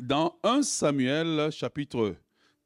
[0.00, 2.16] dans 1 Samuel chapitre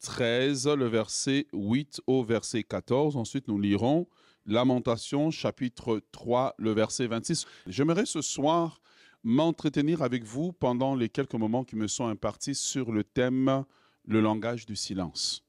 [0.01, 3.17] 13, le verset 8 au verset 14.
[3.17, 4.07] Ensuite, nous lirons
[4.47, 7.47] Lamentation chapitre 3, le verset 26.
[7.67, 8.81] J'aimerais ce soir
[9.23, 13.65] m'entretenir avec vous pendant les quelques moments qui me sont impartis sur le thème
[14.07, 15.45] le langage du silence.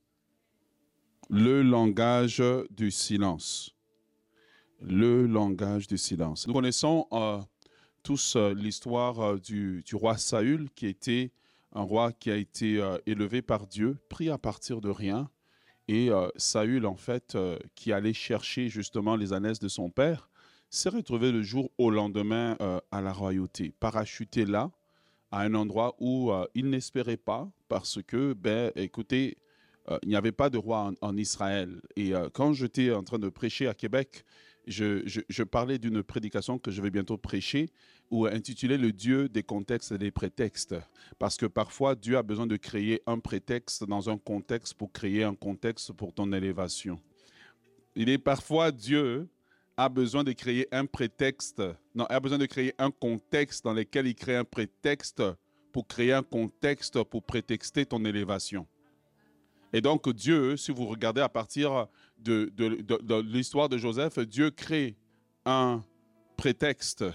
[1.29, 3.75] Le langage du silence.
[4.81, 6.47] Le langage du silence.
[6.47, 7.39] Nous connaissons euh,
[8.03, 11.31] tous euh, l'histoire euh, du, du, roi Saül qui était
[11.73, 15.29] un roi qui a été euh, élevé par Dieu, pris à partir de rien.
[15.87, 20.29] Et euh, Saül, en fait, euh, qui allait chercher justement les ânesses de son père,
[20.69, 22.55] s'est retrouvé le jour au lendemain
[22.91, 24.69] à la royauté, parachuté là,
[25.31, 29.39] à un endroit où il n'espérait pas, parce que, ben, écoutez,
[30.03, 31.81] il n'y avait pas de roi en, Israël.
[31.95, 34.23] Et quand j'étais en train de prêcher à Québec,
[34.67, 37.71] je parlais d'une prédication que je vais bientôt prêcher,
[38.11, 40.75] ou intitulée Le Dieu des contextes et des prétextes.
[41.17, 45.23] Parce que parfois, Dieu a besoin de créer un prétexte dans un contexte pour créer
[45.23, 46.99] un contexte pour ton élévation.
[47.95, 49.27] Il est parfois Dieu
[49.77, 51.61] a besoin de créer un prétexte,
[51.95, 55.23] non, a besoin de créer un contexte dans lequel il crée un prétexte
[55.71, 58.67] pour créer un contexte pour prétexter ton élévation.
[59.71, 61.87] Et donc Dieu, si vous regardez à partir
[62.17, 62.51] de
[63.21, 64.97] l'histoire de Joseph, Dieu crée
[65.45, 65.81] un
[66.35, 67.05] prétexte.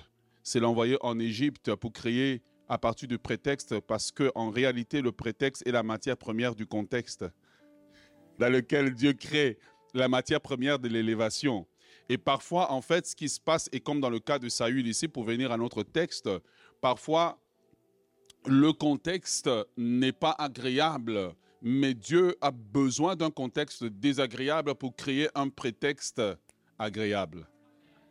[0.45, 5.11] C'est l'envoyer en Égypte pour créer à partir du prétexte, parce que en réalité, le
[5.11, 7.25] prétexte est la matière première du contexte
[8.39, 9.59] dans lequel Dieu crée
[9.95, 11.67] la matière première de l'élévation.
[12.11, 14.87] Et parfois, en fait, ce qui se passe, et comme dans le cas de Saül
[14.87, 16.29] ici, pour venir à notre texte,
[16.81, 17.39] parfois,
[18.45, 25.49] le contexte n'est pas agréable, mais Dieu a besoin d'un contexte désagréable pour créer un
[25.49, 26.21] prétexte
[26.79, 27.49] agréable.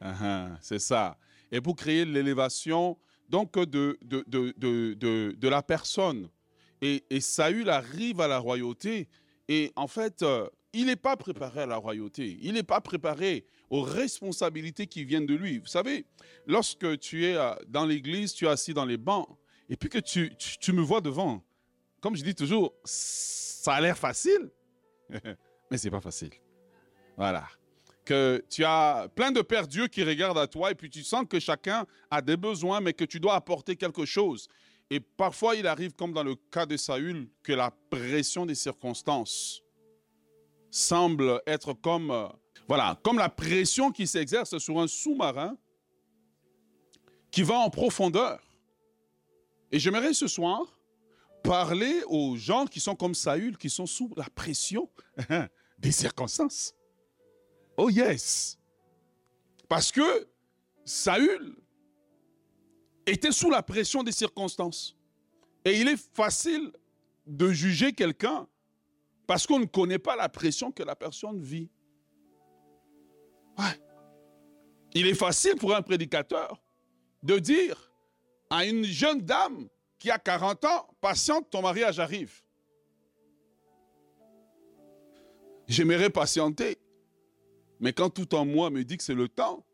[0.01, 1.15] Uh -huh, c'est ça.
[1.53, 2.97] Et pour créer l'élévation
[3.29, 6.29] donc de, de, de, de, la personne.
[6.81, 9.07] Et, et, Saül arrive à la royauté
[9.47, 12.37] et en fait, euh, il n'est pas préparé à la royauté.
[12.41, 15.59] Il n'est pas préparé aux responsabilités qui viennent de lui.
[15.59, 16.05] Vous savez,
[16.45, 19.27] lorsque tu es euh, dans l'église, tu es assis dans les bancs
[19.69, 21.43] et puis que tu, tu, tu me vois devant,
[22.01, 24.51] comme je dis toujours, ça a l'air facile,
[25.71, 26.31] mais c'est pas facile.
[27.15, 27.47] Voilà.
[28.05, 31.23] Que tu as plein de pères Dieu qui regardent à toi et puis tu sens
[31.29, 34.49] que chacun a des besoins, mais que tu dois apporter quelque chose.
[34.89, 39.63] Et parfois, il arrive, comme dans le cas de Saül, que la pression des circonstances
[40.69, 42.27] semble être comme, euh,
[42.67, 45.57] voilà, comme la pression qui s'exerce sur un sous-marin
[47.31, 48.39] qui va en profondeur.
[49.71, 50.79] Et j'aimerais ce soir
[51.43, 54.89] parler aux gens qui sont comme Saül, qui sont sous la pression
[55.79, 56.73] des circonstances.
[57.77, 58.57] Oh yes!
[59.67, 60.27] Parce que
[60.85, 61.55] Saül
[63.05, 64.95] était sous la pression des circonstances.
[65.65, 66.71] Et il est facile
[67.25, 68.47] de juger quelqu'un
[69.25, 71.69] parce qu'on ne connaît pas la pression que la personne vit.
[74.93, 76.61] Il est facile pour un prédicateur
[77.23, 77.91] de dire
[78.49, 79.67] à une jeune dame
[79.97, 82.43] qui a 40 ans, patiente, ton mariage arrive.
[85.67, 86.77] J'aimerais patienter,
[87.83, 89.65] mais quand tout en moi me dit que c'est le temps,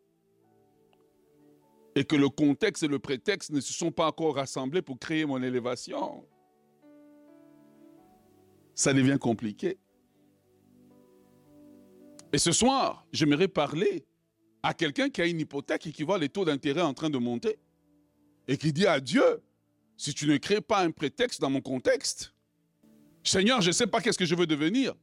[1.94, 5.24] et que le contexte et le prétexte ne se sont pas encore rassemblés pour créer
[5.24, 6.24] mon élévation,
[8.74, 9.78] ça devient compliqué.
[12.32, 14.04] Et ce soir, j'aimerais parler
[14.64, 17.18] à quelqu'un qui a une hypothèque et qui voit les taux d'intérêt en train de
[17.18, 17.60] monter
[18.48, 19.40] et qui dit à Dieu,
[19.96, 22.34] si tu ne crées pas un prétexte dans mon contexte,
[23.22, 24.94] Seigneur, je ne sais pas qu'est-ce que je veux devenir.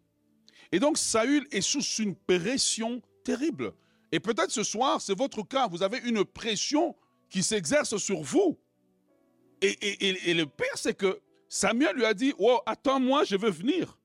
[0.71, 3.73] Et donc Saül est sous une pression terrible.
[4.11, 6.95] Et peut-être ce soir, c'est votre cas, vous avez une pression
[7.29, 8.57] qui s'exerce sur vous.
[9.61, 11.19] Et, le pire, c'est que
[11.49, 13.97] Samuel lui a dit, oh, attends-moi, je veux venir.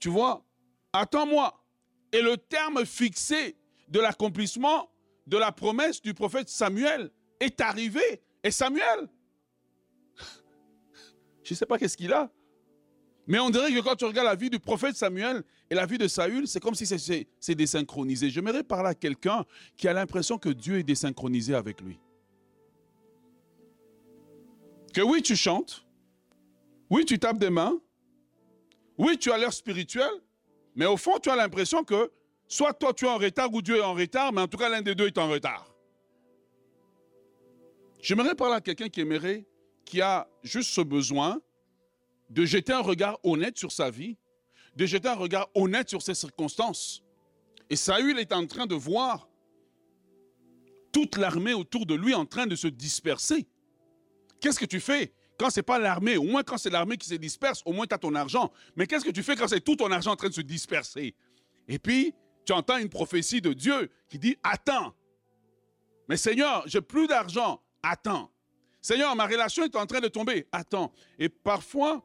[0.00, 0.44] Tu vois,
[0.92, 1.64] attends-moi.
[2.12, 3.56] Et le terme fixé
[3.88, 4.90] de l'accomplissement
[5.26, 7.10] de la promesse du prophète Samuel
[7.40, 8.22] est arrivé.
[8.42, 9.08] Et Samuel,
[11.44, 12.30] je ne sais pas qu'est-ce qu'il a,
[13.26, 15.98] mais on dirait que quand tu regardes la vie du prophète Samuel et la vie
[15.98, 18.30] de Saül, c'est comme si c'est désynchronisé.
[18.30, 19.44] J'aimerais parler à quelqu'un
[19.76, 21.98] qui a l'impression que Dieu est désynchronisé avec lui.
[24.92, 25.86] Que oui, tu chantes,
[26.90, 27.78] oui, tu tapes des mains,
[28.98, 30.10] oui, tu as l'air spirituel,
[30.74, 32.10] mais au fond, tu as l'impression que
[32.48, 34.68] soit toi tu es en retard ou Dieu est en retard, mais en tout cas
[34.68, 35.74] l'un des deux est en retard.
[38.00, 39.46] J'aimerais parler à quelqu'un qui aimerait,
[39.84, 41.40] qui a juste ce besoin
[42.32, 44.16] de jeter un regard honnête sur sa vie,
[44.74, 47.02] de jeter un regard honnête sur ses circonstances.
[47.68, 49.28] Et Saül est en train de voir
[50.92, 53.46] toute l'armée autour de lui en train de se disperser.
[54.40, 57.14] Qu'est-ce que tu fais quand c'est pas l'armée, au moins quand c'est l'armée qui se
[57.14, 58.52] disperse, au moins tu as ton argent.
[58.76, 61.16] Mais qu'est-ce que tu fais quand c'est tout ton argent en train de se disperser?
[61.66, 62.14] Et puis,
[62.46, 64.94] tu entends une prophétie de Dieu qui dit Attends.
[66.08, 67.60] Mais Seigneur, j'ai plus d'argent.
[67.82, 68.30] Attends.
[68.80, 70.46] Seigneur, ma relation est en train de tomber.
[70.52, 70.92] Attends.
[71.18, 72.02] Et parfois,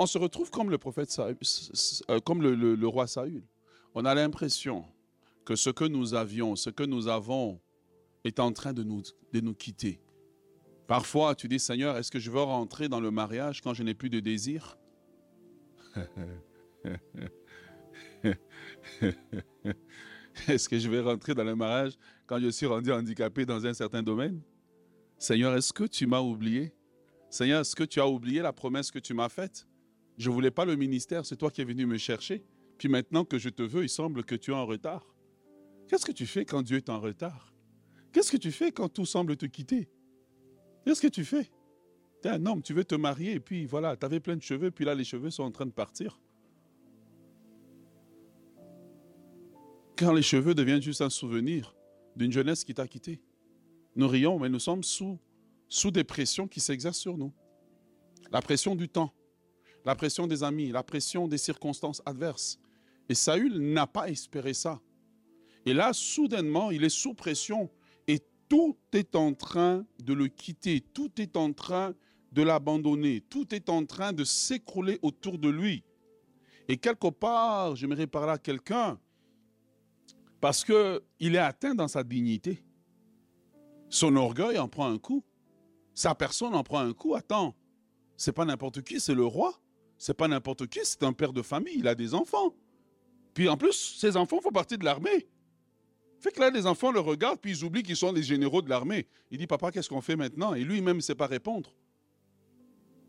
[0.00, 3.44] on se retrouve comme le prophète euh, comme le, roi Saül.
[3.94, 4.86] On a l'impression
[5.44, 7.60] que ce que nous avions, ce que nous avons,
[8.24, 9.02] est en train de nous,
[9.34, 10.00] de nous quitter.
[10.86, 13.92] Parfois, tu dis, Seigneur, est-ce que je veux rentrer dans le mariage quand je n'ai
[13.92, 14.78] plus de désir?
[20.48, 23.74] Est-ce que je vais rentrer dans le mariage quand je suis rendu handicapé dans un
[23.74, 24.40] certain domaine?
[25.18, 26.72] Seigneur, est-ce que tu m'as oublié?
[27.28, 29.66] Seigneur, est-ce que tu as oublié la promesse que tu m'as faite?
[30.20, 32.44] Je ne voulais pas le ministère, c'est toi qui es venu me chercher.
[32.76, 35.14] Puis maintenant que je te veux, il semble que tu es en retard.
[35.88, 37.54] Qu'est-ce que tu fais quand Dieu est en retard?
[38.12, 39.88] Qu'est-ce que tu fais quand tout semble te quitter?
[40.84, 41.50] Qu'est-ce que tu fais?
[42.20, 44.42] Tu es un homme, tu veux te marier, et puis voilà, tu avais plein de
[44.42, 46.20] cheveux, puis là les cheveux sont en train de partir.
[49.96, 51.74] Quand les cheveux deviennent juste un souvenir
[52.14, 53.22] d'une jeunesse qui t'a quitté.
[53.96, 55.18] Nous rions, mais nous sommes sous,
[55.66, 57.32] sous des pressions qui s'exercent sur nous.
[58.30, 59.14] La pression du temps,
[59.84, 62.58] la pression des amis, la pression des circonstances adverses.
[63.08, 64.80] Et Saül n'a pas espéré ça.
[65.66, 67.70] Et là, soudainement, il est sous pression
[68.06, 71.94] et tout est en train de le quitter, tout est en train
[72.32, 75.82] de l'abandonner, tout est en train de s'écrouler autour de lui.
[76.68, 78.98] Et quelque part, j'aimerais parler à quelqu'un
[80.40, 82.62] parce qu'il est atteint dans sa dignité.
[83.88, 85.24] Son orgueil en prend un coup.
[85.94, 87.14] Sa personne en prend un coup.
[87.14, 87.54] Attends,
[88.16, 89.59] c'est pas n'importe qui, c'est le roi.
[90.00, 92.54] C'est pas n'importe qui, c'est un père de famille, il a des enfants.
[93.34, 95.28] Puis en plus, ses enfants font partie de l'armée.
[96.20, 98.70] Fait que là, les enfants le regardent, puis ils oublient qu'ils sont les généraux de
[98.70, 99.06] l'armée.
[99.30, 100.54] Il dit, papa, qu'est-ce qu'on fait maintenant?
[100.54, 101.74] Et lui-même ne sait pas répondre.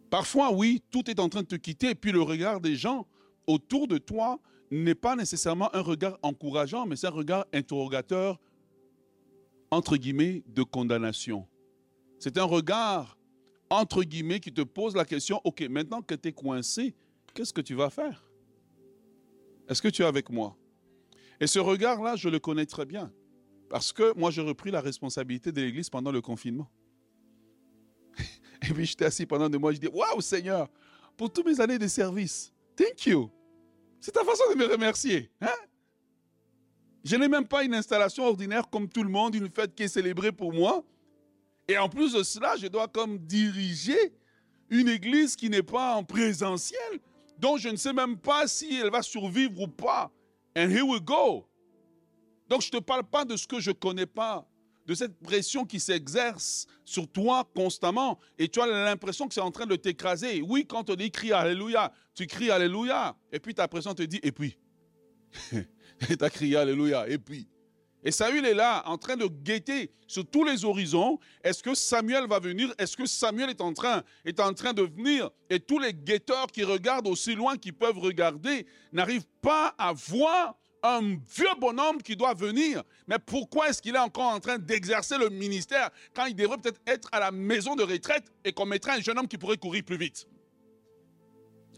[0.10, 3.08] Parfois, oui, tout est en train de te quitter, et puis le regard des gens
[3.48, 8.38] autour de toi n'est pas nécessairement un regard encourageant, mais c'est un regard interrogateur,
[9.72, 11.48] entre guillemets, de condamnation.
[12.20, 13.18] C'est un regard,
[13.72, 16.94] entre guillemets, qui te pose la question, OK, maintenant que tu es coincé,
[17.34, 18.30] qu'est-ce que tu vas faire?
[19.70, 20.58] Est-ce que tu es avec moi?
[21.40, 23.14] Et ce regard-là, je le connais très bien,
[23.70, 26.70] parce que moi, j'ai repris la responsabilité de l'Église pendant le confinement.
[28.62, 30.70] Et puis, j'étais assis pendant des mois, je dis, Waouh, Seigneur,
[31.16, 33.32] pour toutes mes années de service, thank you.
[34.02, 35.32] C'est ta façon de me remercier.
[35.40, 35.48] Hein?
[37.06, 39.88] Je n'ai même pas une installation ordinaire comme tout le monde, une fête qui est
[39.88, 40.84] célébrée pour moi.
[41.68, 44.14] Et en plus de cela, je dois comme diriger
[44.70, 47.00] une église qui n'est pas en présentiel,
[47.38, 50.12] dont je ne sais même pas si elle va survivre ou pas.
[50.58, 51.48] And here we go.
[52.50, 54.48] Donc je ne te parle pas de ce que je ne connais pas
[54.86, 59.52] de cette pression qui s'exerce sur toi constamment et tu as l'impression que c'est en
[59.52, 60.42] train de t'écraser.
[60.42, 64.20] Oui, quand on dit crie Alléluia, tu cries Alléluia et puis ta pression te dit
[64.24, 64.58] et puis?
[65.54, 67.48] et tu as crié Alléluia et puis?
[68.04, 71.20] Et Saül est là en train de guetter sur tous les horizons.
[71.44, 72.74] Est-ce que Samuel va venir?
[72.78, 75.30] Est-ce que Samuel est en train, est en train de venir?
[75.50, 80.58] Et tous les guetteurs qui regardent aussi loin qu'ils peuvent regarder n'arrivent pas à voir
[80.84, 82.84] un vieux bonhomme qui doit venir.
[83.08, 86.82] Mais pourquoi est-ce qu'il est encore en train d'exercer le ministère quand il devrait peut-être
[86.88, 89.84] être à la maison de retraite et qu'on mettrait un jeune homme qui pourrait courir
[89.84, 90.28] plus vite?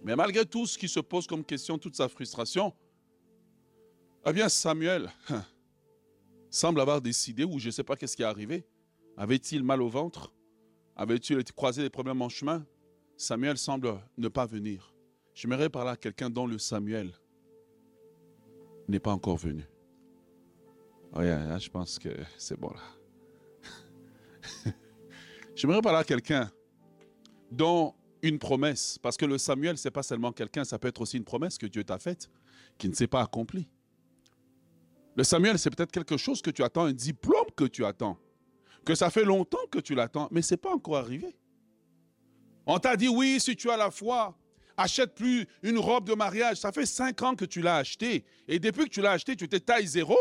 [0.05, 2.73] Mais malgré tout ce qui se pose comme question, toute sa frustration,
[4.25, 5.43] eh bien Samuel hein,
[6.53, 8.63] semble avoir décidé, ou je ne sais pas qu'est-ce qui est arrivé.
[9.17, 10.31] Avait-il mal au ventre?
[10.95, 12.63] Avait-il croisé des problèmes en chemin?
[13.17, 14.93] Samuel semble ne pas venir.
[15.33, 17.11] J'aimerais parler à quelqu'un dont le Samuel
[18.87, 19.65] n'est pas encore venu.
[21.15, 22.81] Oh je pense que c'est bon là.
[25.55, 26.51] J'aimerais parler à quelqu'un
[27.51, 31.17] dont une promesse, parce que le Samuel, c'est pas seulement quelqu'un, ça peut être aussi
[31.17, 32.29] une promesse que Dieu t'a faite,
[32.77, 33.67] qui ne s'est pas accomplie.
[35.15, 38.17] Le Samuel, c'est peut-être quelque chose que tu attends, un diplôme que tu attends,
[38.85, 41.35] que ça fait longtemps que tu l'attends, mais ce n'est pas encore arrivé.
[42.65, 44.37] On t'a dit, oui, si tu as la foi,
[44.77, 46.57] achète plus une robe de mariage.
[46.57, 48.25] Ça fait cinq ans que tu l'as acheté.
[48.47, 50.17] Et depuis que tu l'as acheté, tu étais taille zéro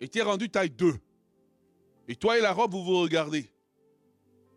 [0.00, 0.94] et tu es rendu taille 2.
[2.08, 3.50] Et toi et la robe, vous vous regardez.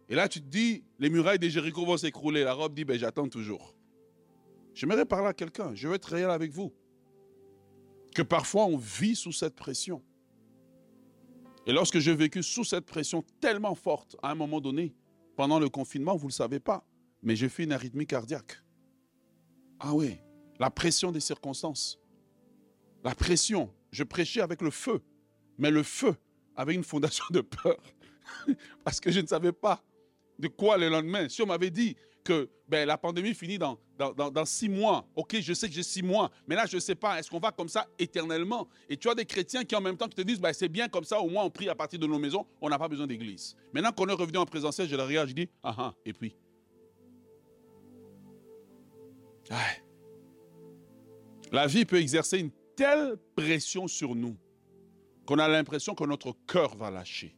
[0.10, 2.44] Et là, tu te dis, les murailles des Jéricho vont s'écrouler.
[2.44, 3.76] La robe dit, ben, j'attends toujours.
[4.74, 5.74] J'aimerais parler à quelqu'un.
[5.76, 6.74] Je veux être réel avec vous.
[8.24, 10.02] Parfois, on vit sous cette pression.
[11.66, 14.96] Et lorsque j'ai vécu sous cette pression tellement forte, à un moment donné,
[15.36, 16.86] pendant le confinement, vous ne le savez pas,
[17.22, 18.58] mais j'ai fait une arythmie cardiaque.
[19.80, 20.18] Ah oui,
[20.60, 22.00] la pression des circonstances.
[23.04, 23.74] La pression.
[23.92, 25.02] Je prêchais avec le feu,
[25.58, 26.16] mais le feu
[26.56, 27.82] avait une fondation de peur.
[28.84, 29.84] Parce que je ne savais pas
[30.38, 34.46] De quoi le lendemain Si on m'avait dit que ben, la pandémie finit dans, dans,
[34.46, 37.20] six mois, ok, je sais que j'ai six mois, mais là, je ne sais pas,
[37.20, 38.68] est-ce qu'on va comme ça éternellement?
[38.88, 41.04] Et tu as des chrétiens qui en même temps te disent, ben, c'est bien comme
[41.04, 43.56] ça, au moins on prie à partir de nos maisons, on n'a pas besoin d'église.
[43.74, 46.36] Maintenant qu'on est revenu en présentiel, je la regarde, je dis, ah ah, et puis?
[51.52, 54.38] La vie peut exercer une telle pression sur nous
[55.26, 57.36] qu'on a l'impression que notre cœur va lâcher.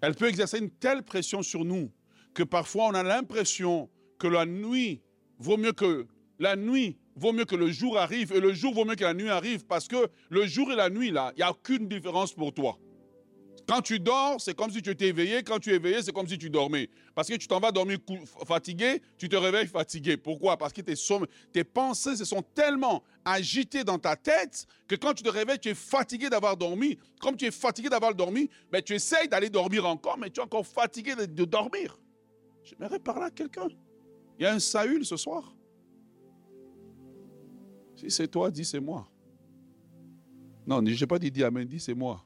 [0.00, 1.90] Elle peut exercer une telle pression sur nous
[2.34, 5.02] que parfois on a l'impression que la nuit
[5.44, 6.06] vaut mieux que
[6.38, 9.14] la nuit vaut mieux que le jour arrive et le jour vaut mieux que la
[9.14, 12.32] nuit arrive parce que le jour et la nuit là, il n'y a aucune différence
[12.32, 12.78] pour toi.
[13.66, 15.42] Quand tu dors, c'est comme si tu étais éveillé.
[15.42, 16.90] Quand tu es éveillé, c'est comme si tu dormais.
[17.14, 17.98] Parce que tu t'en vas dormir
[18.46, 20.18] fatigué, tu te réveilles fatigué.
[20.18, 20.58] Pourquoi?
[20.58, 20.94] Parce que tes,
[21.50, 25.70] tes pensées se sont tellement agitées dans ta tête que quand tu te réveilles, tu
[25.70, 26.98] es fatigué d'avoir dormi.
[27.20, 30.40] Comme tu es fatigué d'avoir dormi, mais ben, tu essayes d'aller dormir encore, mais tu
[30.40, 31.98] es encore fatigué de, de dormir.
[32.64, 33.68] J'aimerais parler à quelqu'un.
[34.38, 35.54] Il y a un Saül ce soir.
[37.96, 39.08] Si c'est toi, dis c'est moi.
[40.66, 42.24] Non, je n'ai pas dit dis Amen, dis c'est moi.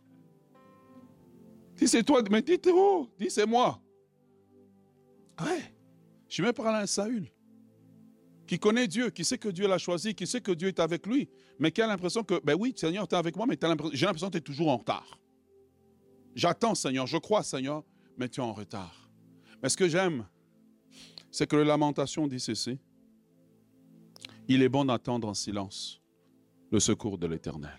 [1.76, 3.80] Si c'est toi, mais dis oh, dis c'est moi.
[5.40, 5.74] Ouais.
[6.28, 7.30] Je même parlé à un Saül
[8.48, 11.06] qui connaît Dieu, qui sait que Dieu l'a choisi, qui sait que Dieu est avec
[11.06, 13.58] lui, mais qui a l'impression que, ben oui, Seigneur, tu es avec moi, mais
[13.92, 15.20] j'ai l'impression que tu es toujours en retard.
[16.34, 17.84] J'attends, Seigneur, je crois, Seigneur,
[18.16, 19.10] mais tu es en retard.
[19.62, 20.26] Mais ce que j'aime,
[21.30, 22.78] c'est que la lamentation dit ceci.
[24.48, 26.00] Il est bon d'attendre en silence
[26.70, 27.78] le secours de l'Éternel.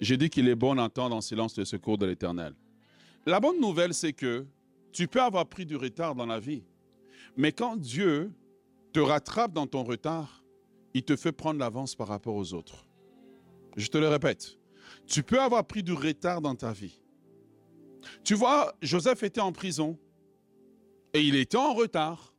[0.00, 2.54] J'ai dit qu'il est bon d'attendre en silence le secours de l'Éternel.
[3.24, 4.46] La bonne nouvelle, c'est que
[4.92, 6.64] tu peux avoir pris du retard dans la vie,
[7.36, 8.32] mais quand Dieu
[8.92, 10.44] te rattrape dans ton retard,
[10.92, 12.86] il te fait prendre l'avance par rapport aux autres.
[13.76, 14.58] Je te le répète,
[15.06, 17.00] tu peux avoir pris du retard dans ta vie.
[18.24, 19.98] Tu vois, Joseph était en prison
[21.14, 22.31] et il était en retard.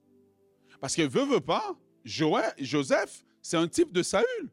[0.83, 4.51] Parce que veut, veut pas, Joseph, c'est un type de Saül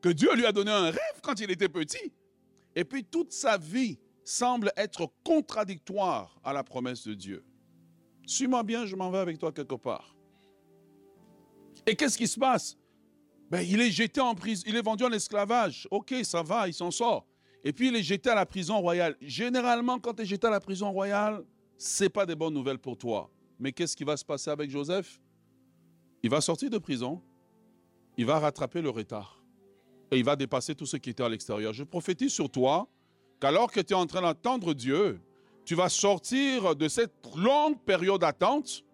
[0.00, 2.14] que Dieu lui a donné un rêve quand il était petit.
[2.74, 7.44] Et puis toute sa vie, semble être contradictoire à la promesse de Dieu.
[8.26, 10.16] Suis-moi bien, je m'en vais avec toi quelque part.
[11.84, 12.78] Et qu'est-ce qui se passe?
[13.50, 15.86] Ben, Il est jeté en prison, il est vendu en esclavage.
[15.90, 17.26] Ok, ça va, il s'en sort.
[17.62, 19.14] Et puis il est jeté à la prison royale.
[19.20, 21.44] Généralement, quand tu es jeté à la prison royale,
[21.76, 23.30] ce n'est pas des bonnes nouvelles pour toi.
[23.60, 25.20] Mais qu'est-ce qui va se passer avec Joseph?
[26.22, 27.22] Il va sortir de prison,
[28.16, 29.42] il va rattraper le retard
[30.10, 31.72] et il va dépasser tout ce qui était à l'extérieur.
[31.72, 32.88] Je prophétise sur toi
[33.40, 35.20] qu'alors que tu es en train d'entendre Dieu,
[35.64, 38.84] tu vas sortir de cette longue période d'attente.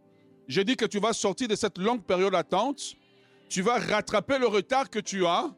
[0.49, 2.97] J'ai dit que tu vas sortir de cette longue période d'attente.
[3.49, 5.55] Tu vas rattraper le retard que tu as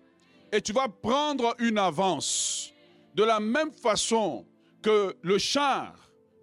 [0.52, 2.72] et tu vas prendre une avance.
[3.14, 4.44] De la même façon
[4.82, 5.94] que le char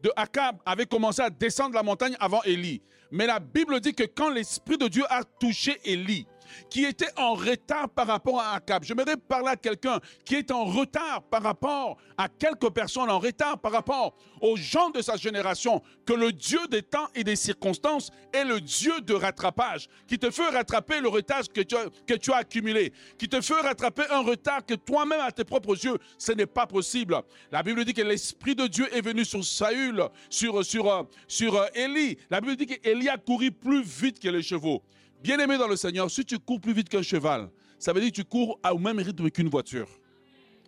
[0.01, 2.81] de Akab avait commencé à descendre la montagne avant Élie.
[3.11, 6.25] Mais la Bible dit que quand l'Esprit de Dieu a touché Élie,
[6.69, 8.83] qui était en retard par rapport à Akab.
[8.83, 13.59] J'aimerais parler à quelqu'un qui est en retard par rapport à quelques personnes, en retard
[13.59, 18.11] par rapport aux gens de sa génération, que le Dieu des temps et des circonstances
[18.33, 22.93] est le Dieu de rattrapage, qui te fait rattraper le retard que tu as, accumulé,
[23.17, 26.67] qui te fait rattraper un retard que toi-même à tes propres yeux, ce n'est pas
[26.67, 27.21] possible.
[27.51, 32.17] La Bible dit que l'Esprit de Dieu est venu sur Saül, sur, sur, sur Élie.
[32.29, 34.81] La Bible dit qu'Élie a couru plus vite que les chevaux.
[35.21, 38.15] Bien-aimé dans le Seigneur, si tu cours plus vite qu'un cheval, ça veut dire que
[38.15, 39.87] tu cours au même rythme qu'une voiture.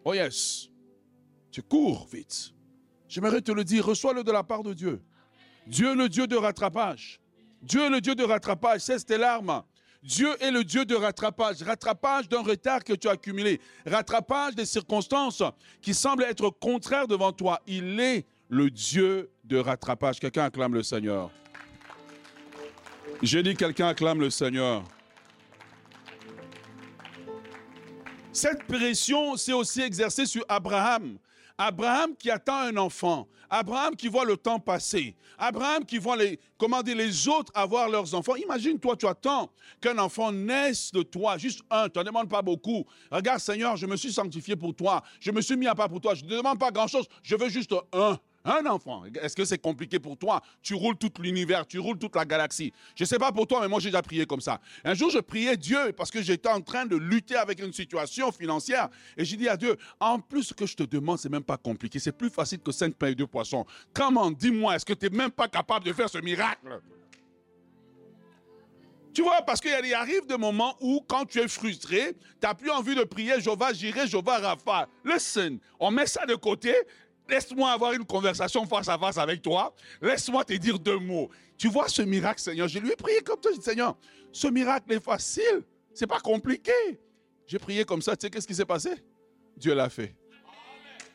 [0.05, 0.69] Oh yes.
[1.51, 2.53] Tu cours vite.
[3.07, 5.01] J'aimerais te le dire, reçois-le de la part de Dieu.
[5.67, 7.19] Dieu le Dieu de rattrapage.
[7.61, 8.81] Dieu est le Dieu de rattrapage.
[8.81, 9.63] Cesse tes larmes.
[10.03, 11.61] Dieu est le Dieu de rattrapage.
[11.61, 13.61] Rattrapage d'un retard que tu as accumulé.
[13.85, 15.43] Rattrapage des circonstances
[15.81, 17.61] qui semblent être contraires devant toi.
[17.65, 20.19] Il est le Dieu de rattrapage.
[20.19, 21.31] Quelqu'un acclame le Seigneur.
[23.23, 24.83] J'ai dit quelqu'un acclame le Seigneur.
[28.33, 31.17] Cette pression s'est aussi exercée sur Abraham.
[31.57, 33.29] Abraham qui attend un enfant.
[33.49, 35.15] Abraham qui voit le temps passer.
[35.37, 38.35] Abraham qui voit les, comment les autres avoir leurs enfants.
[38.35, 39.49] Imagine, toi, tu attends
[39.79, 42.85] qu'un enfant naisse de toi, juste un, tu n'en demandes pas beaucoup.
[43.09, 45.01] Regarde, Seigneur, je me suis sanctifié pour toi.
[45.21, 46.13] Je me suis mis à part pour toi.
[46.13, 47.05] Je ne demande pas grand-chose.
[47.21, 48.19] Je veux juste un.
[48.45, 50.41] Un enfant, est-ce que c'est compliqué pour toi?
[50.61, 52.73] Tu roules tout l'univers, tu roules toute la galaxie.
[52.93, 54.59] Je ne sais pas pour toi, mais moi j'ai déjà prié comme ça.
[54.83, 58.33] Un jour, je priais Dieu parce que j'étais en train de lutter avec une situation
[58.33, 58.89] financière.
[59.15, 61.55] Et j'ai dit à Dieu, en plus, ce que je te demande, c'est même pas
[61.55, 61.99] compliqué.
[61.99, 63.65] C'est plus facile que cinq pains et deux poissons.
[63.93, 66.81] Comment, dis-moi, est-ce que tu n'es même pas capable de faire ce miracle?
[69.13, 72.71] Tu vois, parce qu'il arrive des moments où, quand tu es frustré, tu n'as plus
[72.71, 74.89] envie de prier Jéhovah Jireh, Jéhovah Rapha.
[75.05, 76.73] Listen, on met ça de côté
[77.29, 79.73] Laisse-moi avoir une conversation face à face avec toi.
[80.01, 81.29] Laisse-moi te dire deux mots.
[81.57, 82.67] Tu vois ce miracle, Seigneur?
[82.67, 83.51] Je lui ai prié comme toi.
[83.55, 83.95] Je Seigneur,
[84.31, 85.63] ce miracle est facile.
[85.93, 86.71] C'est pas compliqué.
[87.47, 88.15] J'ai prié comme ça.
[88.15, 88.91] Tu sais qu'est-ce qui s'est passé?
[89.55, 90.15] Dieu l'a fait.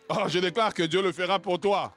[0.09, 1.95] Oh, je déclare que Dieu le fera pour toi.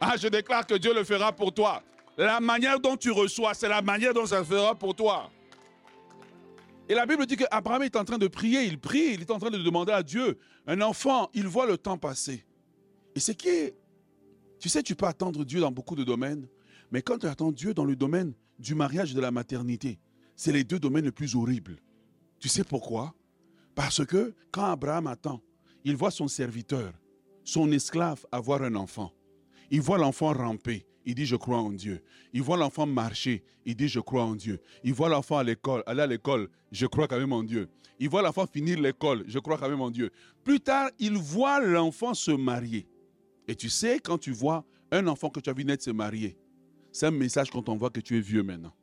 [0.00, 1.82] Ah, je déclare que Dieu le fera pour toi.
[2.16, 5.30] La manière dont tu reçois, c'est la manière dont ça fera pour toi.
[6.88, 9.38] Et la Bible dit qu'Abraham est en train de prier, il prie, il est en
[9.38, 10.38] train de demander à Dieu.
[10.66, 12.44] Un enfant, il voit le temps passer.
[13.14, 13.76] Et ce qui est...
[14.58, 16.46] Tu sais, tu peux attendre Dieu dans beaucoup de domaines,
[16.90, 19.98] mais quand tu attends Dieu dans le domaine du mariage et de la maternité,
[20.36, 21.78] c'est les deux domaines les plus horribles.
[22.38, 23.14] Tu sais pourquoi?
[23.74, 25.40] Parce que quand Abraham attend,
[25.84, 26.92] il voit son serviteur,
[27.44, 29.12] son esclave avoir un enfant.
[29.70, 30.86] Il voit l'enfant ramper.
[31.04, 32.02] Il dit, je crois en Dieu.
[32.32, 33.42] Il voit l'enfant marcher.
[33.64, 34.60] Il dit, je crois en Dieu.
[34.84, 36.48] Il voit l'enfant à l'école, aller à l'école.
[36.70, 37.68] Je crois quand même en Dieu.
[37.98, 39.24] Il voit l'enfant finir l'école.
[39.26, 40.10] Je crois quand même en Dieu.
[40.44, 42.86] Plus tard, il voit l'enfant se marier.
[43.48, 46.36] Et tu sais, quand tu vois un enfant que tu as vu naître se marier,
[46.92, 48.74] c'est un message quand on voit que tu es vieux maintenant.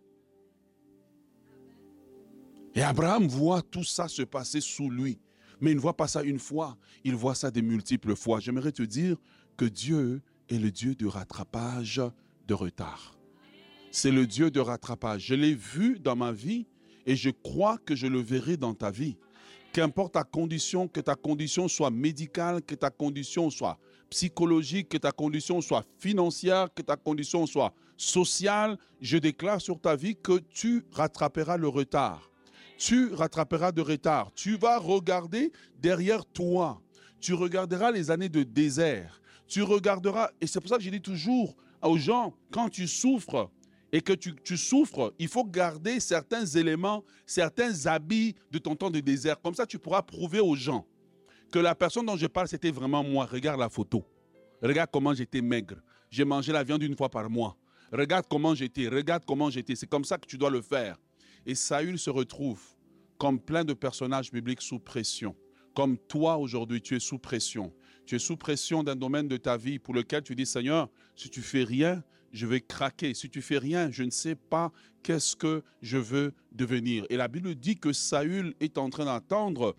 [2.76, 5.20] Et Abraham voit tout ça se passer sous lui.
[5.62, 8.40] Mais il ne voit pas ça une fois, il voit ça des multiples fois.
[8.40, 9.18] J'aimerais te dire
[9.58, 12.02] que Dieu est le Dieu de rattrapage
[12.48, 13.18] de retard.
[13.92, 15.26] C'est le Dieu de rattrapage.
[15.26, 16.66] Je l'ai vu dans ma vie
[17.06, 19.18] et je crois que je le verrai dans ta vie.
[19.74, 23.78] Qu'importe ta condition, que ta condition soit médicale, que ta condition soit
[24.10, 29.96] psychologique, que ta condition soit financière, que ta condition soit sociale, je déclare sur ta
[29.96, 32.32] vie que tu rattraperas le retard.
[32.78, 34.32] Tu rattraperas de retard.
[34.34, 36.82] Tu vas regarder derrière toi.
[37.20, 41.02] Tu regarderas les années de désert tu regarderas, et c'est pour ça que je dis
[41.02, 43.50] toujours aux gens, quand tu souffres
[43.92, 49.00] et que tu, souffres, il faut garder certains éléments, certains habits de ton temps de
[49.00, 49.42] désert.
[49.42, 50.86] Comme ça, tu pourras prouver aux gens
[51.52, 53.26] que la personne dont je parle, c'était vraiment moi.
[53.26, 54.06] Regarde la photo.
[54.62, 55.78] Regarde comment j'étais maigre.
[56.10, 57.58] J'ai mangé la viande une fois par mois.
[57.92, 58.88] Regarde comment j'étais.
[58.88, 59.76] Regarde comment j'étais.
[59.76, 60.98] C'est comme ça que tu dois le faire.
[61.46, 62.62] Et Saül se retrouve
[63.18, 65.36] comme plein de personnages bibliques sous pression.
[65.76, 67.74] Comme toi aujourd'hui, tu es sous pression.
[68.06, 71.30] Tu es sous pression d'un domaine de ta vie pour lequel tu dis, Seigneur, si
[71.30, 73.14] tu fais rien, je vais craquer.
[73.14, 74.72] Si tu fais rien, je ne sais pas
[75.04, 77.06] qu'est-ce que je veux devenir.
[77.10, 79.76] Et la Bible dit que Saül est en train d'attendre.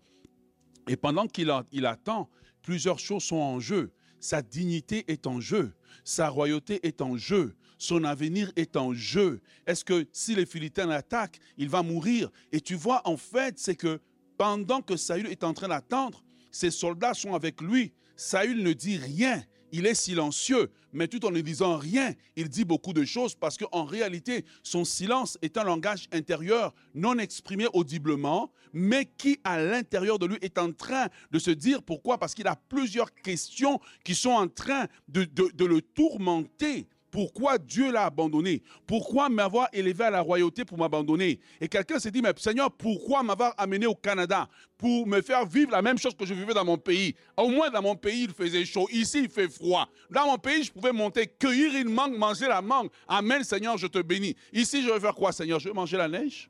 [0.91, 2.29] Et pendant qu'il il attend,
[2.63, 3.93] plusieurs choses sont en jeu.
[4.19, 5.73] Sa dignité est en jeu.
[6.03, 7.55] Sa royauté est en jeu.
[7.79, 9.41] Son avenir est en jeu.
[9.69, 12.29] Est-ce que si les Philistins l'attaquent, il va mourir?
[12.51, 14.01] Et tu vois, en fait, c'est que
[14.37, 17.93] pendant que Saül est en train d'attendre, ses soldats sont avec lui.
[18.17, 19.45] Saül ne dit rien.
[19.73, 23.57] Il est silencieux, mais tout en ne disant rien, il dit beaucoup de choses parce
[23.57, 30.19] qu'en réalité, son silence est un langage intérieur non exprimé audiblement, mais qui à l'intérieur
[30.19, 34.15] de lui est en train de se dire pourquoi Parce qu'il a plusieurs questions qui
[34.15, 36.87] sont en train de, de le tourmenter.
[37.11, 38.63] Pourquoi Dieu l'a abandonné?
[38.87, 41.41] Pourquoi m'avoir élevé à la royauté pour m'abandonner?
[41.61, 45.73] Et quelqu'un s'est dit, mais Seigneur, pourquoi m'avoir amené au Canada Pour me faire vivre
[45.73, 47.17] la même chose que je vivais dans mon pays?
[47.37, 48.87] Au moins dans mon pays, il faisait chaud.
[48.93, 49.89] Ici, il fait froid.
[50.11, 52.89] Dans mon pays, je pouvais monter, cueillir une mangue, manger la mangue.
[53.09, 54.37] Amen, Seigneur, je te bénis.
[54.53, 55.59] Ici, je vais faire quoi, Seigneur?
[55.59, 56.49] Je vais manger la neige?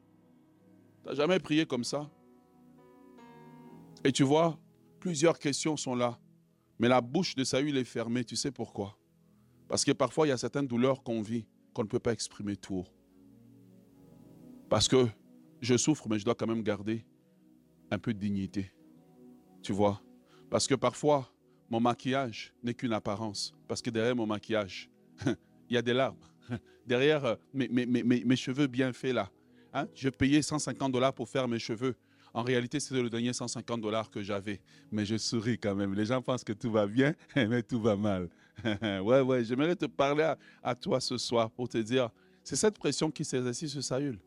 [1.02, 2.10] Tu n'as jamais prié comme ça?
[4.04, 4.58] Et tu vois,
[4.98, 6.18] plusieurs questions sont là.
[6.78, 8.24] Mais la bouche de Saül est fermée.
[8.24, 8.99] Tu sais pourquoi?
[9.70, 12.56] Parce que parfois, il y a certaines douleurs qu'on vit qu'on ne peut pas exprimer
[12.56, 12.84] tout.
[14.68, 15.06] Parce que
[15.60, 17.06] je souffre, mais je dois quand même garder
[17.92, 18.72] un peu de dignité.
[19.62, 20.02] Tu vois?
[20.50, 21.32] Parce que parfois,
[21.70, 23.54] mon maquillage n'est qu'une apparence.
[23.68, 24.90] Parce que derrière mon maquillage,
[25.24, 26.18] il y a des larmes.
[26.84, 29.30] Derrière euh, mes, cheveux bien faits là.
[29.72, 29.86] Hein?
[29.94, 31.94] Je payais 150 dollars pour faire mes cheveux.
[32.34, 34.60] En réalité, c'était le dernier 150 dollars que j'avais.
[34.90, 35.94] Mais je souris quand même.
[35.94, 38.28] Les gens pensent que tout va bien, mais tout va mal.
[39.02, 42.10] ouais, ouais, j'aimerais te parler à, toi ce soir pour te dire,
[42.42, 44.18] c'est cette pression qui s'exerce sur Saül.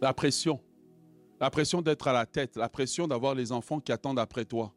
[0.00, 0.60] La pression.
[1.40, 2.56] La pression d'être à la tête.
[2.56, 4.72] La pression d'avoir les enfants qui attendent après toi.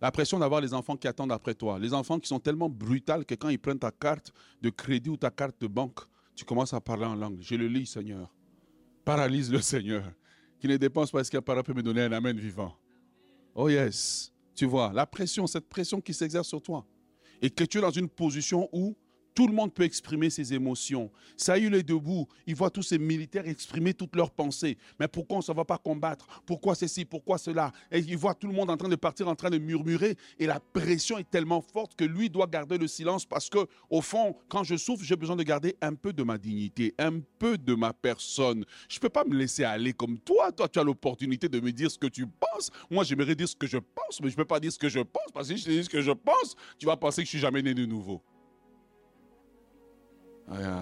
[0.00, 1.78] La pression d'avoir les enfants qui attendent après toi.
[1.78, 5.16] Les enfants qui sont tellement brutales que quand ils prennent ta carte de crédit ou
[5.16, 6.00] ta carte de banque,
[6.34, 7.38] tu commences à parler en langue.
[7.40, 8.32] Je le lis, Seigneur.
[9.04, 10.04] Paralyse le Seigneur
[10.58, 12.74] qui ne dépense pas ce qu'il peut me donner un amen vivant.
[13.54, 16.84] Oh yes, tu vois, la pression, cette pression qui s'exerce sur toi.
[17.42, 18.96] Et que tu es dans une position où
[19.38, 21.12] tout le monde peut exprimer ses émotions.
[21.36, 24.76] Saül est debout, il voit tous ces militaires exprimer toutes leurs pensées.
[24.98, 26.42] Mais pourquoi on ne va pas combattre?
[26.44, 27.04] Pourquoi ceci?
[27.04, 27.70] Pourquoi cela?
[27.92, 30.16] Et il voit tout le monde en train de partir, en train de murmurer.
[30.40, 34.00] Et la pression est tellement forte que lui doit garder le silence parce que, au
[34.00, 37.56] fond, quand je souffre, j'ai besoin de garder un peu de ma dignité, un peu
[37.56, 38.64] de ma personne.
[38.88, 40.50] Je ne peux pas me laisser aller comme toi.
[40.50, 42.72] Toi, tu as l'opportunité de me dire ce que tu penses.
[42.90, 44.88] Moi, j'aimerais dire ce que je pense, mais je ne peux pas dire ce que
[44.88, 47.22] je pense parce que si je te dis ce que je pense, tu vas penser
[47.22, 48.20] que je suis jamais né de nouveau.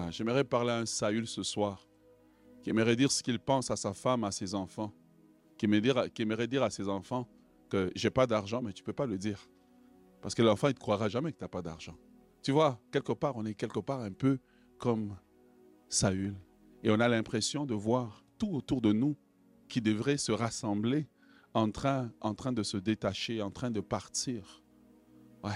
[0.09, 1.87] J'aimerais parler à un Saül ce soir,
[2.63, 4.93] qui aimerait dire ce qu'il pense à sa femme, à ses enfants,
[5.57, 7.27] qui aimerait dire, à ses enfants
[7.69, 9.49] que j'ai pas d'argent, mais tu peux pas le dire.
[10.21, 11.97] Parce que l'enfant, il ne croira jamais que tu n'as pas d'argent.
[12.41, 14.39] Tu vois, quelque part, on est quelque part un peu
[14.77, 15.17] comme
[15.89, 16.35] Saül.
[16.83, 19.17] Et on a l'impression de voir tout autour de nous
[19.67, 21.09] qui devrait se rassembler
[21.53, 24.63] en train, en train de se détacher, en train de partir.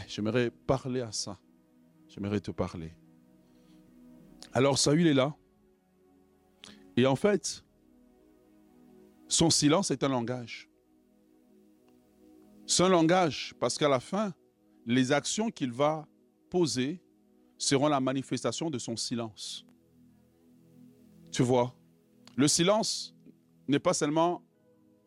[0.08, 1.39] J'aimerais parler à ça.
[2.08, 2.93] J'aimerais te parler.
[4.53, 5.35] Alors Saül est là.
[6.97, 7.63] Et en fait,
[9.27, 10.69] son silence est un langage.
[12.67, 14.33] C'est un langage parce qu'à la fin,
[14.85, 16.07] les actions qu'il va
[16.49, 17.01] poser
[17.57, 19.65] seront la manifestation de son silence.
[21.31, 21.73] Tu vois,
[22.35, 23.15] le silence
[23.67, 24.41] n'est pas seulement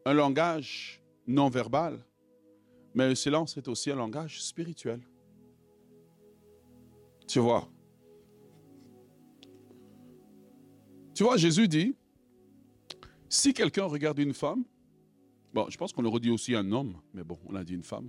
[0.07, 2.03] un langage non verbal,
[2.95, 5.01] mais le silence est aussi un langage spirituel.
[7.27, 7.69] Tu vois.
[11.15, 11.95] Tu vois, Jésus dit,
[13.29, 14.65] si quelqu'un regarde une femme,
[15.53, 17.85] bon, je pense qu'on aurait dit aussi un homme, mais bon, on a dit une
[17.85, 18.09] femme,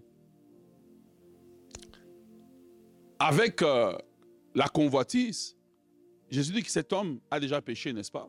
[3.19, 3.95] avec euh,
[4.55, 5.55] la convoitise,
[6.31, 8.27] Jésus dit que cet homme a déjà péché, n'est-ce pas?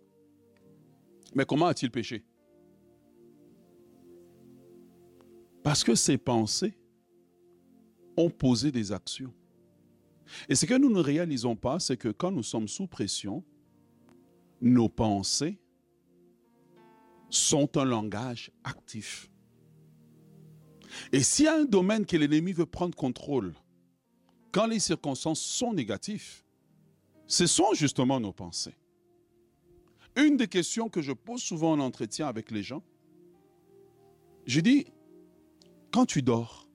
[1.34, 2.22] Mais comment a-t-il péché?
[5.62, 6.74] Parce que ses pensées
[8.16, 9.32] ont posé des actions.
[10.48, 13.42] Et ce que nous ne réalisons pas, c'est que quand nous sommes sous pression,
[14.60, 15.58] nos pensées
[17.30, 19.30] sont un langage actif.
[21.12, 23.54] Et s'il y a un domaine que l'ennemi veut prendre contrôle,
[24.52, 26.42] quand les circonstances sont négatives,
[27.26, 28.76] ce sont justement nos pensées.
[30.16, 32.82] Une des questions que je pose souvent en entretien avec les gens,
[34.46, 34.86] je dis,
[35.92, 36.68] quand tu dors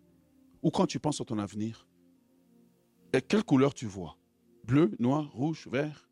[0.62, 1.88] ou quand tu penses à ton avenir,
[3.14, 4.18] et quelle couleur tu vois?
[4.64, 6.11] Bleu, noir, rouge, vert?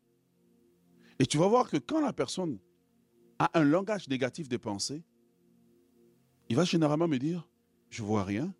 [1.20, 2.58] Et tu vas voir que quand la personne
[3.38, 5.04] a un langage négatif des pensées,
[6.48, 7.48] il va généralement me dire,
[7.90, 8.52] je vois rien,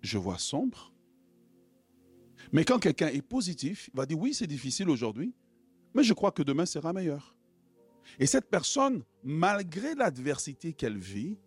[0.00, 0.92] je vois sombre,
[2.52, 5.34] mais quand quelqu'un est positif, il va dire oui, c'est difficile aujourd'hui,
[5.94, 7.36] mais je crois que demain sera meilleur.
[8.18, 11.38] Et cette personne, malgré l'adversité qu'elle vit,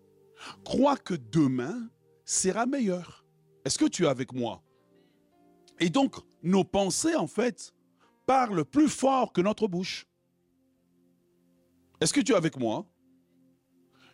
[0.63, 1.89] croit que demain
[2.25, 3.25] sera meilleur.
[3.65, 4.63] Est-ce que tu es avec moi?
[5.79, 7.73] Et donc, nos pensées, en fait,
[8.25, 10.05] parlent plus fort que notre bouche.
[12.03, 12.85] Est-ce que tu es avec moi?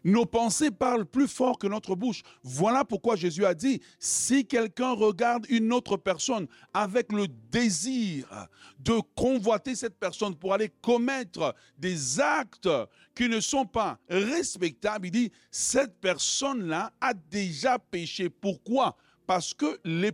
[0.03, 2.21] Nos pensées parlent plus fort que notre bouche.
[2.43, 8.47] Voilà pourquoi Jésus a dit, si quelqu'un regarde une autre personne avec le désir
[8.77, 12.69] de convoiter cette personne pour aller commettre des actes
[13.15, 18.29] qui ne sont pas respectables, il dit, cette personne-là a déjà péché.
[18.29, 18.95] Pourquoi?
[19.25, 20.11] Parce que les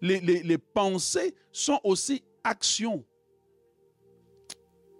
[0.00, 3.04] les pensées sont aussi actions.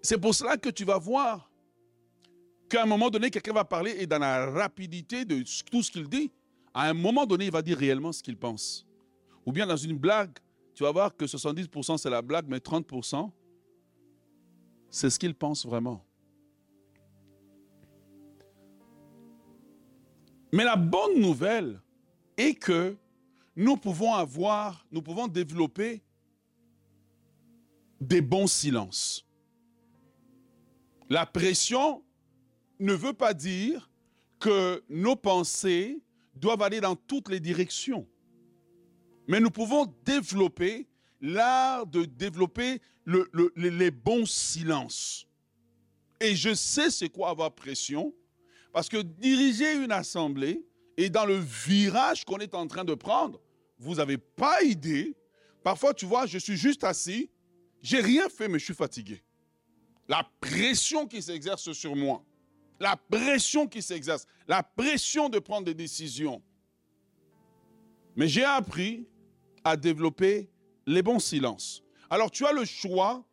[0.07, 1.51] C'est pour cela que tu vas voir
[2.69, 6.09] qu'à un moment donné, quelqu'un va parler et dans la rapidité de tout ce qu'il
[6.09, 6.31] dit,
[6.73, 8.87] à un moment donné, il va dire réellement ce qu'il pense.
[9.45, 10.31] Ou bien dans une blague,
[10.77, 13.33] tu vas voir que 70% c'est la blague, mais 30%
[14.89, 16.07] c'est ce qu'il pense vraiment.
[20.53, 21.83] Mais la bonne nouvelle
[22.37, 22.97] est que
[23.57, 26.01] nous pouvons avoir, nous pouvons développer
[28.01, 29.26] des bons silences.
[31.09, 32.03] La pression
[32.81, 33.91] ne veut pas dire
[34.41, 35.99] que nos pensées
[36.35, 38.07] doivent aller dans toutes les directions.
[39.29, 40.89] Mais nous pouvons développer
[41.21, 42.81] l'art de développer
[43.57, 45.27] les bons silences.
[46.21, 48.15] Et je sais c'est quoi avoir pression,
[48.73, 50.65] parce que diriger une assemblée
[50.97, 53.41] et dans le virage qu'on est en train de prendre,
[53.79, 55.15] vous n'avez pas idée.
[55.63, 57.31] Parfois, tu vois, je suis juste assis,
[57.83, 59.23] j'ai rien fait, mais je suis fatigué.
[60.09, 62.25] La pression qui s'exerce sur moi
[62.81, 66.43] la pression qui s'exerce, la pression de prendre des décisions.
[68.15, 69.07] Mais j'ai appris
[69.65, 70.49] à développer
[70.87, 71.83] les bons silences.
[72.09, 73.25] Alors tu as le choix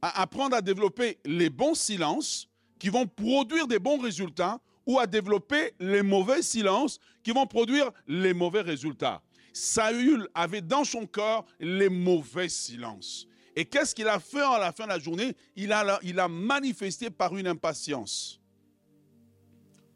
[0.00, 5.06] à apprendre à développer les bons silences qui vont produire des bons résultats ou à
[5.06, 9.22] développer les mauvais silences qui vont produire les mauvais résultats.
[9.52, 13.28] Saül avait dans son cœur les mauvais silences.
[13.54, 15.36] Et qu'est-ce qu'il a fait à la fin de la journée?
[15.56, 18.40] Il a, manifesté par une impatience.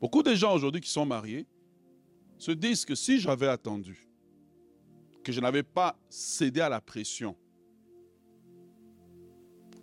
[0.01, 1.47] Beaucoup de gens aujourd'hui qui sont mariés
[2.39, 4.07] se disent que si j'avais attendu,
[5.25, 7.35] que je n'avais pas cédé à la pression,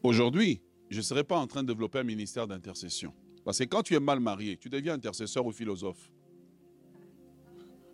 [0.04, 3.14] aujourd'hui, je ne serais pas en train de développer un ministère d'intercession.
[3.44, 6.12] Parce que quand tu es mal marié, tu deviens intercesseur ou philosophe.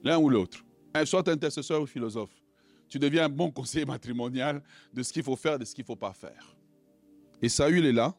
[0.04, 0.64] L'un ou l'autre.
[1.06, 2.39] Soit intercesseur ou philosophe.
[2.90, 4.62] Tu deviens un bon conseiller matrimonial
[4.94, 6.56] de ce qu'il faut faire, de ce qu'il ne faut pas faire.
[7.42, 8.16] Et Saül est là,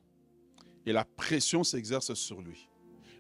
[0.87, 2.69] et la pression s'exerce sur lui.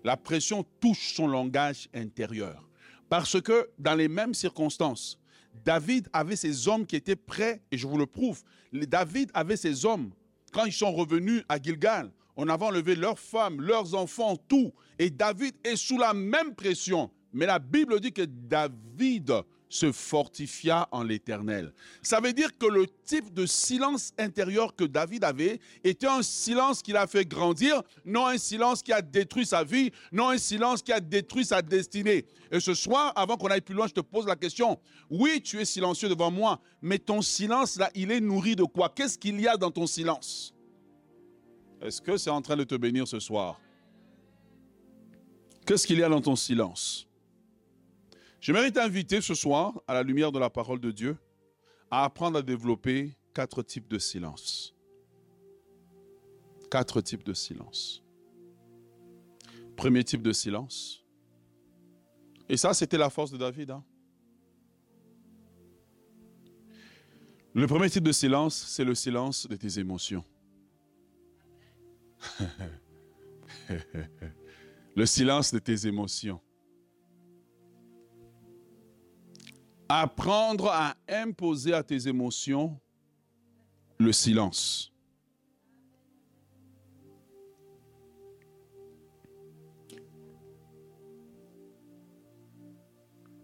[0.02, 2.66] La pression touche son langage intérieur.
[3.08, 5.18] Parce que dans les mêmes circonstances,
[5.64, 9.84] David avait ses hommes qui étaient prêts, et je vous le prouve, David avait ses
[9.84, 10.12] hommes,
[10.52, 14.72] quand ils sont revenus à Gilgal, on avait enlevé leurs femmes, leurs enfants, tout.
[14.98, 17.10] Et David est sous la même pression.
[17.32, 19.32] Mais la Bible dit que David
[19.70, 21.72] se fortifia en l'Éternel.
[22.02, 26.82] Ça veut dire que le type de silence intérieur que David avait était un silence
[26.82, 30.82] qui l'a fait grandir, non un silence qui a détruit sa vie, non un silence
[30.82, 32.26] qui a détruit sa destinée.
[32.50, 34.78] Et ce soir, avant qu'on aille plus loin, je te pose la question.
[35.08, 38.88] Oui, tu es silencieux devant moi, mais ton silence là, il est nourri de quoi?
[38.88, 40.52] Qu'est-ce qu'il y a dans ton silence?
[41.80, 43.60] Est-ce que c'est en train de te bénir ce soir?
[45.64, 47.06] Qu'est-ce qu'il y a dans ton silence?
[48.40, 51.18] J'aimerais t'inviter ce soir, à la lumière de la parole de Dieu,
[51.90, 54.74] à apprendre à développer quatre types de silence.
[56.70, 58.02] Quatre types de silence.
[59.76, 61.04] Premier type de silence.
[62.48, 63.72] Et ça, c'était la force de David.
[63.72, 63.84] Hein.
[67.52, 70.24] Le premier type de silence, c'est le silence de tes émotions.
[74.96, 76.40] le silence de tes émotions.
[79.92, 82.78] Apprendre à imposer à tes émotions
[83.98, 84.92] le silence.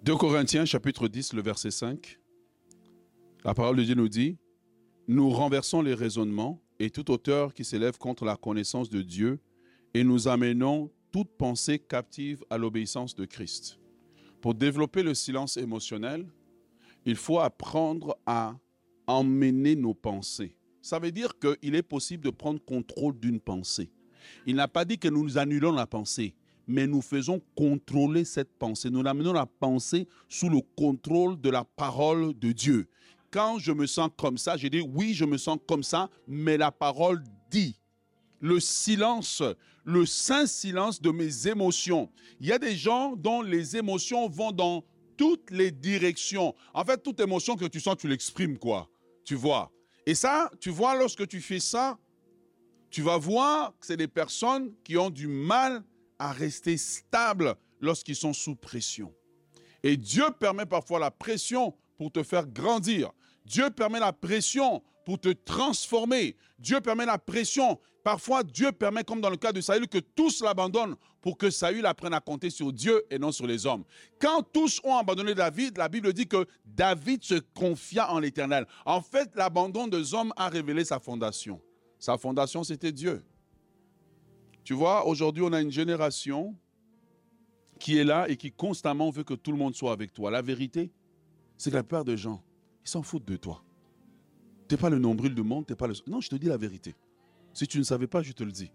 [0.05, 2.21] De Corinthiens chapitre 10, le verset 5,
[3.45, 4.39] la parole de Dieu nous dit,
[5.09, 9.41] nous renversons les raisonnements et toute hauteur qui s'élève contre la connaissance de Dieu
[9.95, 13.81] et nous amenons toute pensée captive à l'obéissance de Christ.
[14.41, 16.25] Pour développer le silence émotionnel,
[17.07, 18.57] il faut apprendre à
[19.07, 20.57] emmener nos pensées.
[20.83, 23.91] Ça veut dire qu'il est possible de prendre contrôle d'une pensée.
[24.45, 26.35] Il n'a pas dit que nous annulons la pensée,
[26.67, 28.91] mais nous faisons contrôler cette pensée.
[28.91, 32.89] Nous amenons la pensée sous le contrôle de la parole de Dieu.
[33.31, 36.57] Quand je me sens comme ça, j'ai dit oui, je me sens comme ça, mais
[36.57, 37.79] la parole dit.
[38.41, 39.43] Le silence,
[39.85, 42.11] le saint silence de mes émotions.
[42.41, 44.85] Il y a des gens dont les émotions vont dans
[45.17, 46.55] toutes les directions.
[46.75, 48.89] En fait, toute émotion que tu sens, tu l'exprimes, quoi.
[49.25, 49.73] Tu vois.
[50.07, 51.99] Et ça, tu vois, lorsque tu fais ça,
[52.91, 55.83] tu vas voir que c'est des personnes qui ont du mal
[56.19, 59.13] à rester stables lorsqu'ils sont sous pression.
[59.83, 63.13] Et Dieu permet parfois la pression pour te faire grandir.
[63.45, 66.37] Dieu permet la pression pour te transformer.
[66.59, 67.79] Dieu permet la pression.
[68.07, 71.85] Parfois, Dieu permet, comme dans le cas de Saül, que tous l'abandonnent pour que Saül
[71.87, 73.83] apprenne à compter sur Dieu et non sur les hommes.
[74.21, 78.65] Quand tous ont abandonné David, la Bible dit que David se confia en l'Éternel.
[78.85, 81.61] En fait, l'abandon des hommes a révélé sa fondation.
[81.99, 83.25] Sa fondation, c'était Dieu.
[84.63, 86.55] Tu vois, aujourd'hui, on a une génération
[87.81, 90.31] qui est là et qui constamment veut que tout le monde soit avec toi.
[90.31, 90.93] La vérité,
[91.57, 92.41] c'est que la plupart des gens,
[92.85, 93.65] ils s'en foutent de toi.
[94.69, 95.95] Tu n'es pas le nombril du monde, tu pas le...
[96.07, 96.95] Non, je te dis la vérité.
[97.57, 98.71] Si tu ne savais pas, je te le dis.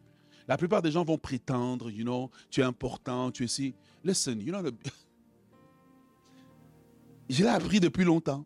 [0.47, 3.75] La plupart des gens vont prétendre, you know, tu es important, tu es si.
[4.03, 4.63] Listen, you know,
[7.29, 8.43] je l'ai appris depuis longtemps.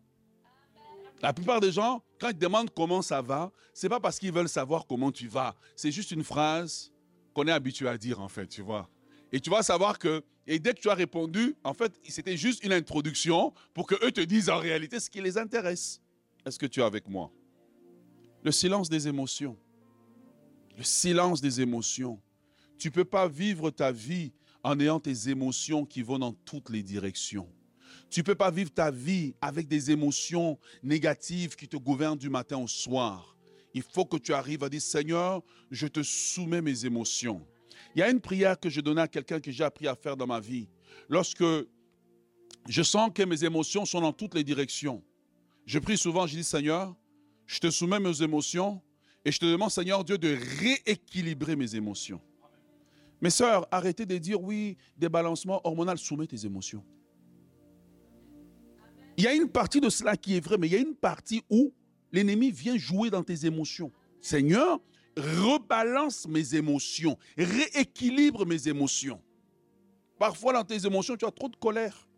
[1.22, 4.30] La plupart des gens, quand ils te demandent comment ça va, c'est pas parce qu'ils
[4.30, 5.56] veulent savoir comment tu vas.
[5.74, 6.92] C'est juste une phrase
[7.32, 8.90] qu'on est habitué à dire, en fait, tu vois.
[9.32, 12.62] Et tu vas savoir que, et dès que tu as répondu, en fait, c'était juste
[12.62, 16.02] une introduction pour que eux te disent en réalité ce qui les intéresse.
[16.44, 17.32] Est-ce que tu es avec moi?
[18.44, 19.56] Le silence des émotions.
[20.76, 22.20] Le silence des émotions.
[22.78, 26.70] Tu ne peux pas vivre ta vie en ayant tes émotions qui vont dans toutes
[26.70, 27.48] les directions.
[28.10, 32.28] Tu ne peux pas vivre ta vie avec des émotions négatives qui te gouvernent du
[32.28, 33.36] matin au soir.
[33.74, 37.46] Il faut que tu arrives à dire, Seigneur, je te soumets mes émotions.
[37.94, 40.16] Il y a une prière que je donnais à quelqu'un que j'ai appris à faire
[40.16, 40.68] dans ma vie.
[41.08, 41.44] Lorsque
[42.68, 45.02] je sens que mes émotions sont dans toutes les directions,
[45.64, 46.94] je prie souvent, je dis Seigneur,
[47.46, 48.82] je te soumets mes émotions
[49.26, 52.20] et je te demande, Seigneur Dieu, de rééquilibrer mes émotions.
[53.20, 56.84] Mes sœurs, arrêtez de dire oui, des balancements hormonaux, soumets tes émotions.
[59.16, 60.94] Il y a une partie de cela qui est vrai, mais il y a une
[60.94, 61.72] partie où
[62.12, 63.90] l'ennemi vient jouer dans tes émotions.
[64.20, 64.78] Seigneur,
[65.16, 69.20] rebalance mes émotions, rééquilibre mes émotions.
[70.20, 72.08] Parfois, dans tes émotions, tu as trop de colère.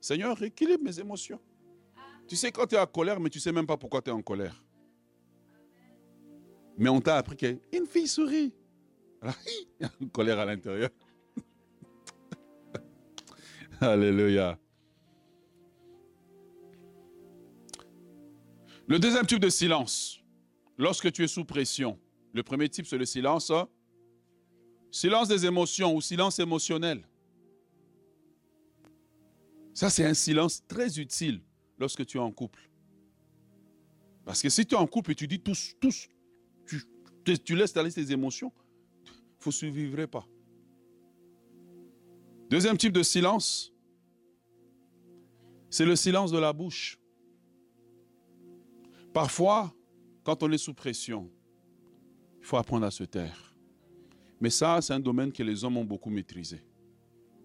[0.00, 1.40] Seigneur, rééquilibre mes émotions.
[2.26, 4.08] Tu sais quand tu es en colère, mais tu ne sais même pas pourquoi tu
[4.08, 4.65] es en colère.
[6.78, 8.52] Mais on t'a appris qu'une fille sourit.
[9.22, 9.30] il
[9.80, 10.90] y a une colère à l'intérieur.
[13.80, 14.58] Alléluia.
[18.88, 20.20] Le deuxième type de silence,
[20.78, 21.98] lorsque tu es sous pression,
[22.32, 23.50] Le premier type, c'est le silence.
[23.50, 23.66] hein?
[24.90, 27.02] Silence des émotions ou silence émotionnel.
[29.72, 31.40] Ça, c'est un silence très utile
[31.78, 32.60] lorsque tu es en couple.
[34.26, 36.08] Parce que si tu es en couple et tu dis tous, tous,
[37.34, 38.52] tu, laisses aller tes émotions,
[39.40, 40.26] vous ne survivrez pas.
[42.48, 43.72] Deuxième type de silence,
[45.68, 46.98] c'est le silence de la bouche.
[49.12, 49.74] Parfois,
[50.22, 51.30] quand on est sous pression,
[52.38, 53.54] il faut apprendre à se taire.
[54.40, 56.62] Mais ça, c'est un domaine que les hommes ont beaucoup maîtrisé.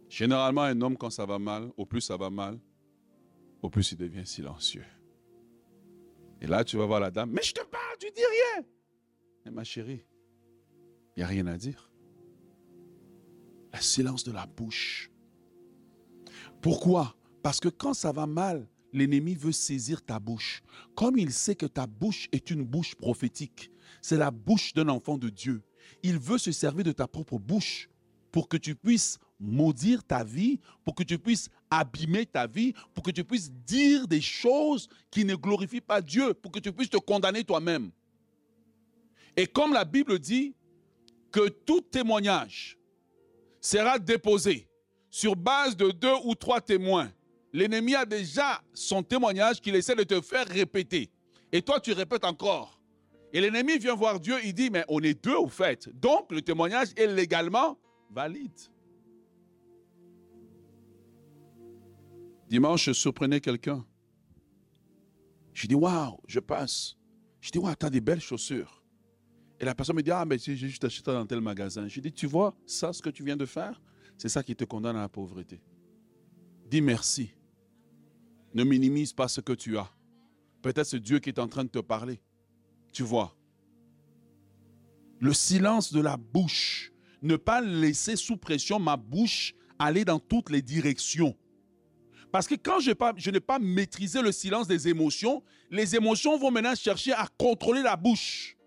[0.09, 2.59] Généralement, un homme, quand ça va mal, au plus ça va mal,
[3.61, 4.85] au plus il devient silencieux.
[6.41, 8.65] Et là, tu vas voir la dame, mais je te parle, tu dis rien.
[9.45, 10.05] Mais ma chérie,
[11.15, 11.91] il n'y a rien à dire.
[13.73, 15.11] Le silence de la bouche.
[16.61, 17.15] Pourquoi?
[17.41, 20.61] Parce que quand ça va mal, l'ennemi veut saisir ta bouche.
[20.95, 25.17] Comme il sait que ta bouche est une bouche prophétique, c'est la bouche d'un enfant
[25.17, 25.63] de Dieu.
[26.03, 27.89] Il veut se servir de ta propre bouche
[28.31, 33.03] pour que tu puisses maudire ta vie, pour que tu puisses abîmer ta vie, pour
[33.03, 36.89] que tu puisses dire des choses qui ne glorifient pas Dieu, pour que tu puisses
[36.89, 37.91] te condamner toi-même.
[39.37, 40.55] Et comme la Bible dit
[41.31, 42.77] que tout témoignage
[43.59, 44.67] sera déposé
[45.09, 47.11] sur base de deux ou trois témoins,
[47.53, 51.09] l'ennemi a déjà son témoignage qu'il essaie de te faire répéter.
[51.51, 52.79] Et toi, tu répètes encore.
[53.33, 55.89] Et l'ennemi vient voir Dieu, il dit, mais on est deux au fait.
[55.99, 57.77] Donc, le témoignage est légalement
[58.09, 58.59] valide.
[62.49, 63.85] Dimanche, je surprenais quelqu'un.
[65.53, 66.97] Je dis, waouh, je passe.
[67.39, 68.80] Je dis, waouh, t'as des belles chaussures.
[69.61, 71.87] Et la personne me dit, ah, mais j'ai juste acheté dans tel magasin.
[71.87, 73.79] Je dis, tu vois, ça, ce que tu viens de faire,
[74.17, 75.61] c'est ça qui te condamne à la pauvreté.
[76.67, 77.29] Dis merci.
[78.55, 79.87] Ne minimise pas ce que tu as.
[80.63, 82.19] Peut-être c'est Dieu qui est en train de te parler.
[82.91, 83.37] Tu vois.
[85.19, 86.91] Le silence de la bouche.
[87.21, 91.37] Ne pas laisser sous pression ma bouche aller dans toutes les directions.
[92.31, 96.49] Parce que quand je, je n'ai pas maîtrisé le silence des émotions, les émotions vont
[96.49, 98.57] maintenant chercher à contrôler la bouche.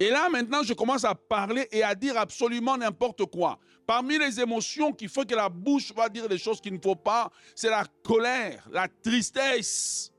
[0.00, 3.58] Et là, maintenant, je commence à parler et à dire absolument n'importe quoi.
[3.86, 6.94] Parmi les émotions qui font que la bouche va dire des choses qu'il ne faut
[6.94, 10.12] pas, c'est la colère, la tristesse.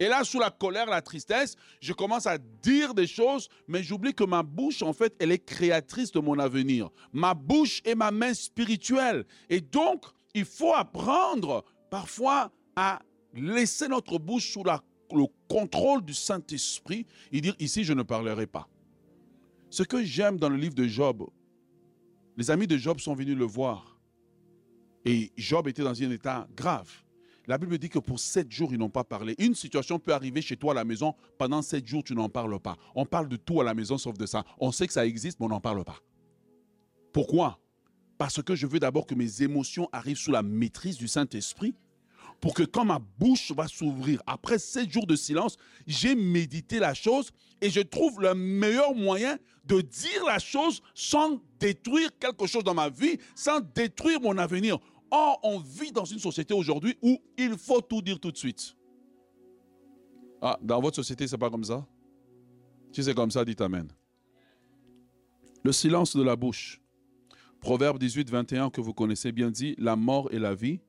[0.00, 4.14] Et là, sous la colère, la tristesse, je commence à dire des choses, mais j'oublie
[4.14, 6.90] que ma bouche, en fait, elle est créatrice de mon avenir.
[7.12, 9.24] Ma bouche est ma main spirituelle.
[9.48, 13.00] Et donc, il faut apprendre parfois à
[13.34, 18.68] laisser notre bouche sous le contrôle du Saint-Esprit et dire, ici, je ne parlerai pas.
[19.70, 21.28] Ce que j'aime dans le livre de Job,
[22.36, 24.00] les amis de Job sont venus le voir.
[25.04, 26.90] Et Job était dans un état grave.
[27.46, 29.34] La Bible dit que pour sept jours, ils n'ont pas parlé.
[29.38, 32.60] Une situation peut arriver chez toi à la maison, pendant sept jours, tu n'en parles
[32.60, 32.76] pas.
[32.94, 34.44] On parle de tout à la maison sauf de ça.
[34.58, 35.98] On sait que ça existe, mais on n'en parle pas.
[37.12, 37.58] Pourquoi?
[38.18, 41.74] Parce que je veux d'abord que mes émotions arrivent sous la maîtrise du Saint-Esprit
[42.40, 46.94] pour que quand ma bouche va s'ouvrir, après sept jours de silence, j'ai médité la
[46.94, 52.64] chose et je trouve le meilleur moyen de dire la chose sans détruire quelque chose
[52.64, 54.78] dans ma vie, sans détruire mon avenir.
[55.10, 58.76] Or, on vit dans une société aujourd'hui où il faut tout dire tout de suite.
[60.40, 61.84] Ah, dans votre société, c'est pas comme ça?
[62.92, 63.88] Si c'est comme ça, dites Amen.
[65.64, 66.80] Le silence de la bouche.
[67.60, 70.80] Proverbe 18, 21 que vous connaissez bien dit, la mort et la vie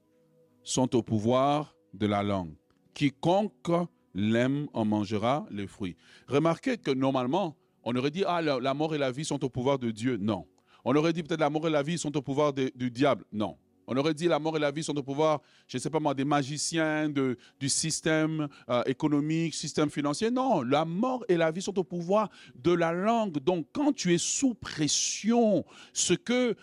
[0.63, 2.54] sont au pouvoir de la langue.
[2.93, 5.95] Quiconque l'aime en mangera les fruits.
[6.28, 9.80] Remarquez que normalement, on aurait dit, ah, la, mort et la vie sont au pouvoir
[9.80, 10.17] de Dieu.
[10.17, 10.45] Non.
[10.86, 13.26] On aurait dit peut-être la mort et la vie sont au pouvoir du diable.
[13.32, 13.58] Non.
[13.91, 15.99] On aurait dit la mort et la vie sont au pouvoir, je ne sais pas
[15.99, 20.30] moi, des magiciens, du système euh, économique, système financier.
[20.30, 23.39] Non, la mort et la vie sont au pouvoir de la langue.
[23.39, 26.56] Donc quand tu es sous pression, ce que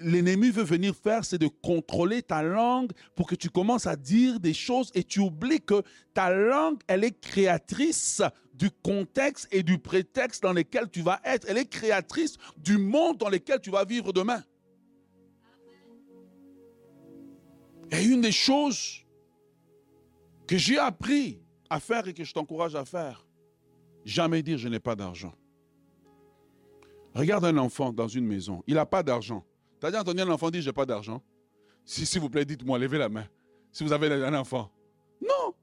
[0.00, 4.40] l'ennemi veut venir faire, c'est de contrôler ta langue pour que tu commences à dire
[4.40, 5.82] des choses et tu oublies que
[6.14, 8.22] ta langue, elle est créatrice
[8.54, 11.46] du contexte et du prétexte dans lequel tu vas être.
[11.50, 14.42] Elle est créatrice du monde dans lequel tu vas vivre demain.
[17.92, 19.04] Et une des choses
[20.46, 23.26] que j'ai appris à faire et que je t'encourage à faire,
[24.04, 25.34] jamais dire je n'ai pas d'argent.
[27.14, 29.44] Regarde un enfant dans une maison, il n'a pas d'argent.
[29.78, 31.22] Tu as déjà entendu un enfant dire j'ai pas d'argent
[31.84, 33.26] Si, S'il vous plaît, dites-moi, levez la main.
[33.70, 34.70] Si vous avez un enfant.
[35.20, 35.54] Non.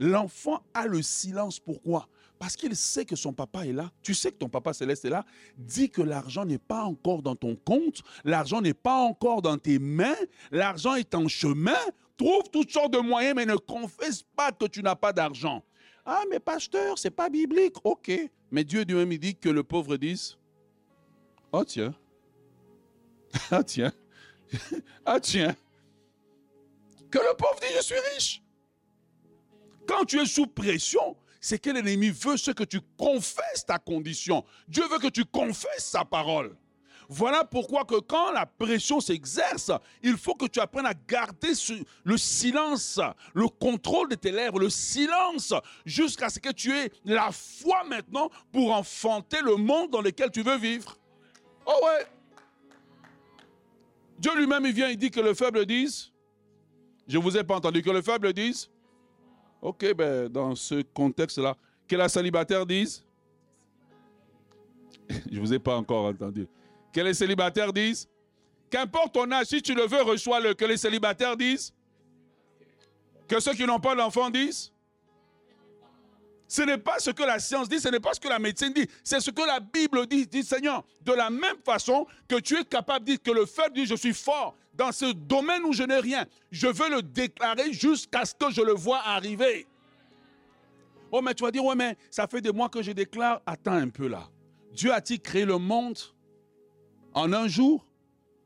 [0.00, 1.60] L'enfant a le silence.
[1.60, 2.08] Pourquoi?
[2.38, 3.90] Parce qu'il sait que son papa est là.
[4.02, 5.24] Tu sais que ton papa céleste est là.
[5.56, 8.02] Dis que l'argent n'est pas encore dans ton compte.
[8.24, 10.16] L'argent n'est pas encore dans tes mains.
[10.52, 11.78] L'argent est en chemin.
[12.16, 15.64] Trouve toutes sortes de moyens, mais ne confesse pas que tu n'as pas d'argent.
[16.04, 17.76] Ah, mais pasteur, c'est pas biblique.
[17.84, 18.10] Ok.
[18.50, 20.38] Mais Dieu lui-même, dit que le pauvre dise
[21.52, 21.94] Oh, tiens.
[23.50, 23.92] Ah, tiens.
[25.04, 25.54] ah, tiens.
[27.10, 28.42] Que le pauvre dit Je suis riche.
[29.86, 34.44] Quand tu es sous pression, c'est que l'ennemi veut ce que tu confesses ta condition.
[34.66, 36.56] Dieu veut que tu confesses sa parole.
[37.10, 39.72] Voilà pourquoi que quand la pression s'exerce,
[40.02, 41.52] il faut que tu apprennes à garder
[42.04, 43.00] le silence,
[43.32, 45.54] le contrôle de tes lèvres, le silence,
[45.86, 50.42] jusqu'à ce que tu aies la foi maintenant pour enfanter le monde dans lequel tu
[50.42, 50.98] veux vivre.
[51.64, 52.06] Oh ouais.
[54.18, 56.12] Dieu lui-même, il vient, il dit que le faible dise.
[57.06, 58.70] Je ne vous ai pas entendu que le faible dise.
[59.60, 61.56] Ok, ben, dans ce contexte-là,
[61.86, 63.04] que la célibataire dise.
[65.08, 66.46] Je ne vous ai pas encore entendu.
[66.92, 68.08] Que les célibataires disent.
[68.70, 70.54] Qu'importe ton âge, si tu le veux, reçois-le.
[70.54, 71.72] Que les célibataires disent.
[73.26, 74.72] Que ceux qui n'ont pas d'enfant disent.
[76.46, 78.72] Ce n'est pas ce que la science dit, ce n'est pas ce que la médecine
[78.72, 80.26] dit, c'est ce que la Bible dit.
[80.26, 83.74] Dit Seigneur, de la même façon que tu es capable de dire que le faible
[83.74, 87.72] dit je suis fort dans ce domaine où je n'ai rien, je veux le déclarer
[87.72, 89.66] jusqu'à ce que je le vois arriver.
[91.10, 93.42] Oh, mais tu vas dire, ouais, mais ça fait des mois que je déclare.
[93.44, 94.30] Attends un peu là.
[94.72, 95.98] Dieu a-t-il créé le monde
[97.12, 97.84] en un jour?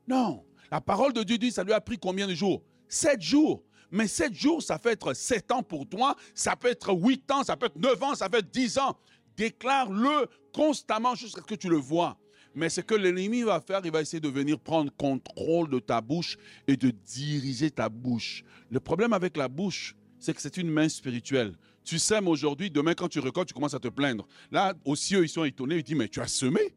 [0.09, 0.43] Non.
[0.71, 2.63] La parole de Dieu dit, ça lui a pris combien de jours?
[2.89, 3.63] Sept jours.
[3.91, 7.45] Mais sept jours, ça peut être sept ans pour toi, ça peut être huit ans,
[7.45, 8.97] ça peut être neuf ans, ça peut être dix ans.
[9.37, 12.17] Déclare-le constamment jusqu'à ce que tu le vois.
[12.55, 16.01] Mais ce que l'ennemi va faire, il va essayer de venir prendre contrôle de ta
[16.01, 16.37] bouche
[16.67, 18.45] et de diriger ta bouche.
[18.71, 21.55] Le problème avec la bouche, c'est que c'est une main spirituelle.
[21.85, 24.27] Tu sèmes aujourd'hui, demain quand tu récoltes, tu commences à te plaindre.
[24.51, 26.75] Là, aussi, eux, ils sont étonnés, ils disent, mais tu as semé,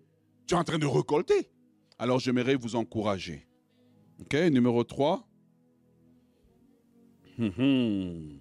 [0.47, 1.49] tu es en train de récolter.
[1.99, 3.47] Alors j'aimerais vous encourager.
[4.19, 5.27] OK, numéro 3.
[7.37, 8.39] Hum, hum.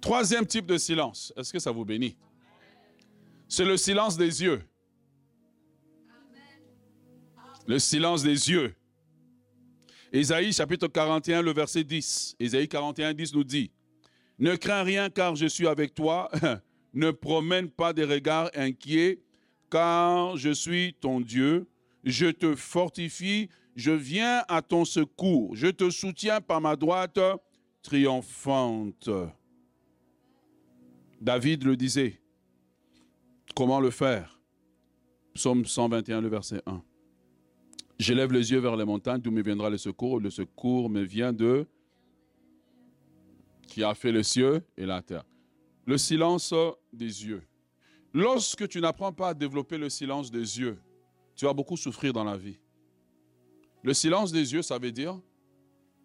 [0.00, 1.32] Troisième type de silence.
[1.36, 2.16] Est-ce que ça vous bénit?
[3.48, 4.62] C'est le silence des yeux.
[7.66, 8.74] Le silence des yeux.
[10.12, 12.36] Ésaïe chapitre 41, le verset 10.
[12.38, 13.70] Ésaïe 41, 10 nous dit,
[14.38, 16.30] Ne crains rien car je suis avec toi,
[16.94, 19.20] ne promène pas des regards inquiets
[19.70, 21.66] car je suis ton Dieu,
[22.04, 27.18] je te fortifie, je viens à ton secours, je te soutiens par ma droite
[27.82, 29.10] triomphante.
[31.20, 32.20] David le disait.
[33.54, 34.38] Comment le faire?
[35.34, 36.82] Psaume 121, le verset 1.
[37.98, 40.20] J'élève les yeux vers les montagnes, d'où me viendra le secours.
[40.20, 41.66] Le secours me vient de
[43.66, 45.24] qui a fait les cieux et la terre.
[45.86, 46.54] Le silence
[46.92, 47.42] des yeux.
[48.12, 50.78] Lorsque tu n'apprends pas à développer le silence des yeux,
[51.34, 52.58] tu vas beaucoup souffrir dans la vie.
[53.82, 55.20] Le silence des yeux, ça veut dire,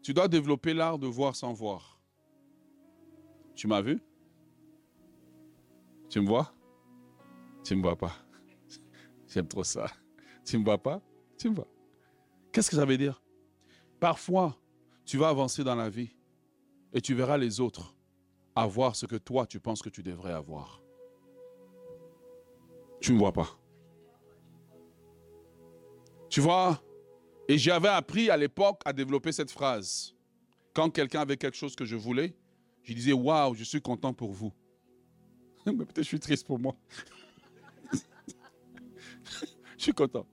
[0.01, 1.99] tu dois développer l'art de voir sans voir.
[3.55, 3.99] Tu m'as vu?
[6.09, 6.53] Tu me vois?
[7.63, 8.13] Tu ne me vois pas.
[9.27, 9.87] J'aime trop ça.
[10.45, 11.01] Tu ne me vois pas?
[11.37, 11.67] Tu me vois.
[12.51, 13.21] Qu'est-ce que ça veut dire?
[13.99, 14.57] Parfois,
[15.05, 16.09] tu vas avancer dans la vie
[16.93, 17.95] et tu verras les autres
[18.55, 20.83] avoir ce que toi, tu penses que tu devrais avoir.
[22.99, 23.57] Tu ne me vois pas.
[26.29, 26.81] Tu vois
[27.47, 30.13] Et j'avais appris à l'époque à développer cette phrase.
[30.73, 32.35] Quand quelqu'un avait quelque chose que je voulais,
[32.83, 34.53] je disais Waouh, je suis content pour vous.
[35.65, 36.75] Mais peut-être je suis triste pour moi.
[39.77, 40.25] je suis content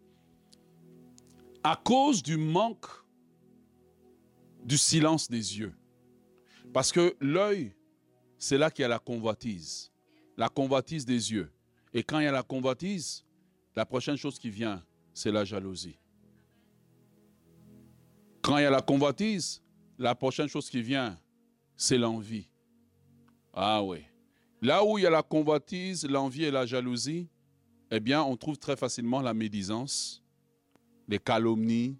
[1.68, 2.86] à cause du manque
[4.64, 5.74] du silence des yeux.
[6.72, 7.74] Parce que l'œil,
[8.38, 9.92] c'est là qu'il y a la convoitise.
[10.38, 11.52] La convoitise des yeux.
[11.92, 13.22] Et quand il y a la convoitise,
[13.76, 15.98] la prochaine chose qui vient, c'est la jalousie.
[18.40, 19.62] Quand il y a la convoitise,
[19.98, 21.18] la prochaine chose qui vient,
[21.76, 22.48] c'est l'envie.
[23.52, 24.04] Ah oui.
[24.62, 27.28] Là où il y a la convoitise, l'envie et la jalousie,
[27.90, 30.22] eh bien, on trouve très facilement la médisance,
[31.08, 31.98] les calomnies,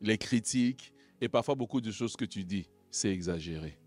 [0.00, 3.78] les critiques et parfois beaucoup de choses que tu dis, c'est exagéré.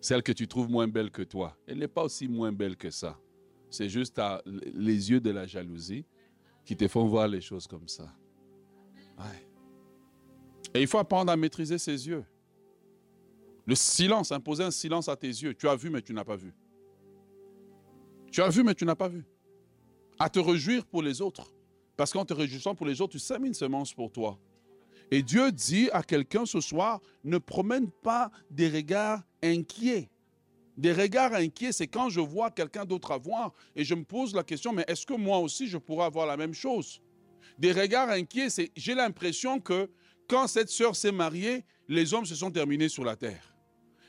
[0.00, 2.90] Celle que tu trouves moins belle que toi, elle n'est pas aussi moins belle que
[2.90, 3.18] ça.
[3.68, 6.04] C'est juste les yeux de la jalousie
[6.64, 8.14] qui te font voir les choses comme ça.
[10.74, 12.24] Et il faut apprendre à maîtriser ses yeux.
[13.66, 15.54] Le silence, imposer un silence à tes yeux.
[15.54, 16.54] Tu as vu, mais tu n'as pas vu.
[18.30, 19.24] Tu as vu, mais tu n'as pas vu.
[20.18, 21.52] À te réjouir pour les autres.
[22.00, 24.38] Parce qu'en te réjouissant pour les autres, tu sèmes une semence pour toi.
[25.10, 30.08] Et Dieu dit à quelqu'un ce soir, ne promène pas des regards inquiets.
[30.78, 34.42] Des regards inquiets, c'est quand je vois quelqu'un d'autre avoir et je me pose la
[34.42, 37.02] question, mais est-ce que moi aussi je pourrais avoir la même chose?
[37.58, 39.90] Des regards inquiets, c'est j'ai l'impression que
[40.26, 43.54] quand cette sœur s'est mariée, les hommes se sont terminés sur la terre.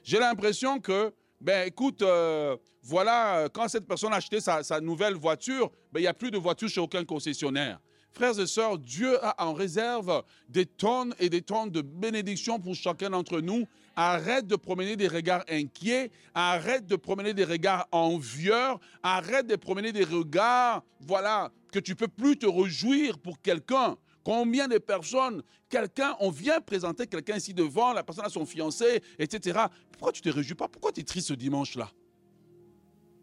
[0.06, 5.16] J'ai l'impression que ben écoute, euh, voilà, quand cette personne a acheté sa, sa nouvelle
[5.16, 7.80] voiture, ben, il n'y a plus de voiture chez aucun concessionnaire.
[8.12, 12.76] Frères et sœurs, Dieu a en réserve des tonnes et des tonnes de bénédictions pour
[12.76, 13.66] chacun d'entre nous.
[13.96, 19.92] Arrête de promener des regards inquiets, arrête de promener des regards envieurs, arrête de promener
[19.92, 23.98] des regards, voilà, que tu peux plus te réjouir pour quelqu'un.
[24.24, 29.02] Combien de personnes, quelqu'un, on vient présenter quelqu'un ici devant, la personne a son fiancé,
[29.18, 29.62] etc.
[29.92, 30.68] Pourquoi tu ne te réjouis pas?
[30.68, 31.92] Pourquoi tu es triste ce dimanche-là?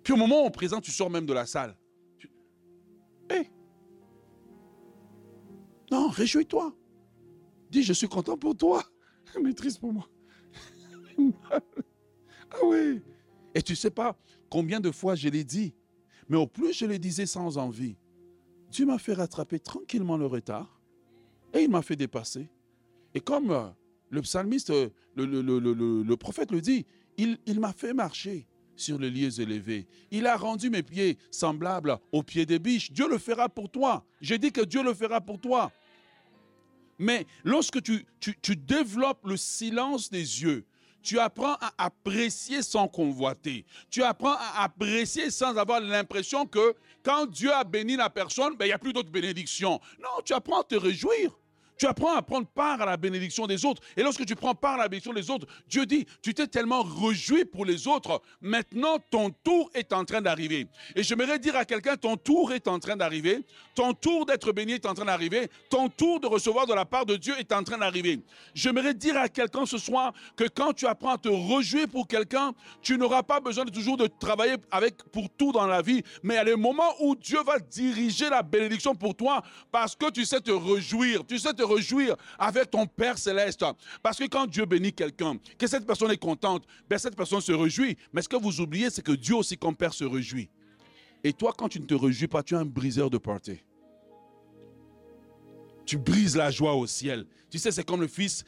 [0.02, 1.76] Puis au moment où on présente, tu sors même de la salle.
[3.30, 3.50] Hé
[5.90, 6.74] Non, réjouis-toi.
[7.70, 8.82] Dis, je suis content pour toi,
[9.42, 10.08] mais triste pour moi.
[11.50, 11.60] ah
[12.64, 13.02] oui.
[13.54, 14.16] Et tu sais pas
[14.50, 15.74] combien de fois je l'ai dit,
[16.28, 17.96] mais au plus je le disais sans envie,
[18.70, 20.77] Dieu m'a fait rattraper tranquillement le retard.
[21.54, 22.48] Et il m'a fait dépasser.
[23.14, 23.68] Et comme euh,
[24.10, 26.84] le psalmiste, euh, le, prophète le dit,
[27.16, 28.46] il, m'a fait marcher
[28.76, 29.86] sur les lieux élevés.
[30.10, 32.92] Il a rendu mes pieds semblables aux pieds des biches.
[32.92, 34.04] Dieu le fera pour toi.
[34.20, 35.72] J'ai dit que Dieu le fera pour toi.
[36.98, 40.64] Mais lorsque tu développes le silence des yeux,
[41.02, 43.64] tu apprends à apprécier sans convoiter.
[43.90, 48.64] Tu apprends à apprécier sans avoir l'impression que quand Dieu a béni la personne, ben,
[48.66, 49.80] il n'y a plus d'autres bénédictions.
[50.00, 51.38] Non, tu apprends à te réjouir.
[51.78, 53.80] Tu apprends à prendre part à la bénédiction des autres.
[53.96, 56.82] Et lorsque tu prends part à la bénédiction des autres, Dieu dit, tu t'es tellement
[56.82, 60.66] réjoui pour les autres, maintenant ton tour est en train d'arriver.
[60.96, 64.72] Et j'aimerais dire à quelqu'un, ton tour est en train d'arriver, ton tour d'être béni
[64.72, 67.62] est en train d'arriver, ton tour de recevoir de la part de Dieu est en
[67.62, 68.20] train d'arriver.
[68.54, 72.52] J'aimerais dire à quelqu'un ce soir que quand tu apprends à te réjouir pour quelqu'un,
[72.82, 76.44] tu n'auras pas besoin toujours de travailler avec pour tout dans la vie, mais a
[76.44, 80.50] des moments où Dieu va diriger la bénédiction pour toi parce que tu sais te
[80.50, 83.64] réjouir, tu sais te réjouir avec ton Père céleste.
[84.02, 87.52] Parce que quand Dieu bénit quelqu'un, que cette personne est contente, ben cette personne se
[87.52, 87.96] réjouit.
[88.12, 90.48] Mais ce que vous oubliez, c'est que Dieu aussi, comme Père, se réjouit.
[91.24, 93.60] Et toi, quand tu ne te réjouis pas, tu es un briseur de party.
[95.84, 97.26] Tu brises la joie au ciel.
[97.50, 98.44] Tu sais, c'est comme le fils,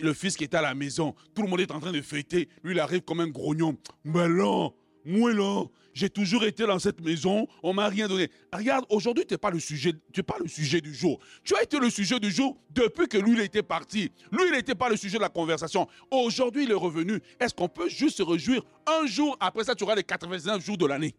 [0.00, 1.14] le fils qui est à la maison.
[1.34, 2.48] Tout le monde est en train de fêter.
[2.62, 3.76] Lui, il arrive comme un grognon.
[4.04, 5.64] Mais non, moi là,
[5.94, 8.30] j'ai toujours été dans cette maison, on m'a rien donné.
[8.52, 11.20] Regarde, aujourd'hui, tu n'es pas, le sujet, du jour.
[11.44, 14.10] Tu as été le sujet du jour depuis que lui, il était parti.
[14.30, 15.86] Lui, il n'était pas le sujet de la conversation.
[16.10, 17.20] Aujourd'hui, il est revenu.
[17.38, 20.78] Est-ce qu'on peut juste se réjouir un jour Après ça, tu auras les 89 jours
[20.78, 21.14] de l'année?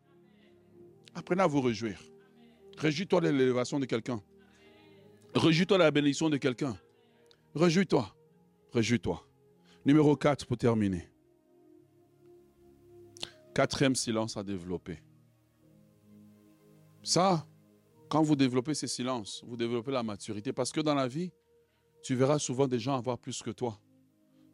[1.14, 2.02] Apprenez à vous réjouir.
[2.78, 4.22] Réjouis-toi de l'élévation de quelqu'un.
[5.36, 6.76] Réjouis-toi de la bénédiction de quelqu'un.
[7.56, 8.16] Réjouis-toi.
[8.74, 9.24] Réjouis-toi.
[9.86, 11.13] Numéro 4 pour terminer.
[13.54, 15.00] Quatrième silence à développer.
[17.04, 17.46] Ça,
[18.10, 20.54] quand vous développez ces silences, vous développez la maturité.
[20.54, 21.32] Parce que dans la vie,
[22.02, 23.80] tu verras souvent des gens avoir plus que toi.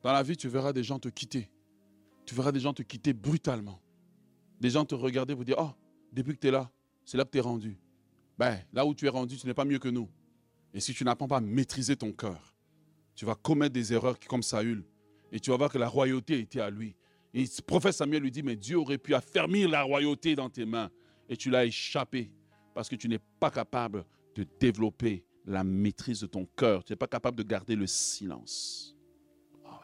[0.02, 1.50] Dans la vie, tu verras des gens te quitter.
[2.26, 3.82] Tu verras des gens te quitter brutalement.
[4.60, 5.72] Des gens te regarder, vous dire, oh,
[6.12, 6.70] depuis que tu es là,
[7.06, 7.78] c'est là que tu es rendu.
[8.38, 10.10] Ben, là où tu es rendu, tu n'es pas mieux que nous.
[10.74, 12.56] Et si tu n'apprends pas à maîtriser ton cœur,
[13.16, 14.86] tu vas commettre des erreurs comme Saül.
[15.32, 16.96] Et tu vas voir que la royauté était à lui.
[17.34, 20.66] Et le prophète Samuel lui dit, mais Dieu aurait pu affermir la royauté dans tes
[20.66, 20.90] mains.
[21.28, 22.32] Et tu l'as échappé
[22.74, 24.06] parce que tu n'es pas capable
[24.36, 26.84] de développer la maîtrise de ton cœur.
[26.84, 28.96] Tu n'es pas capable de garder le silence.
[29.66, 29.82] Ah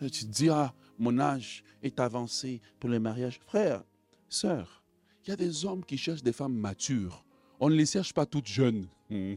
[0.00, 3.38] tu te dis, ah, mon âge est avancé pour le mariage.
[3.38, 3.84] Frère,
[4.28, 4.82] sœur,
[5.24, 7.24] il y a des hommes qui cherchent des femmes matures.
[7.60, 8.88] On ne les cherche pas toutes jeunes.
[9.10, 9.28] ouais,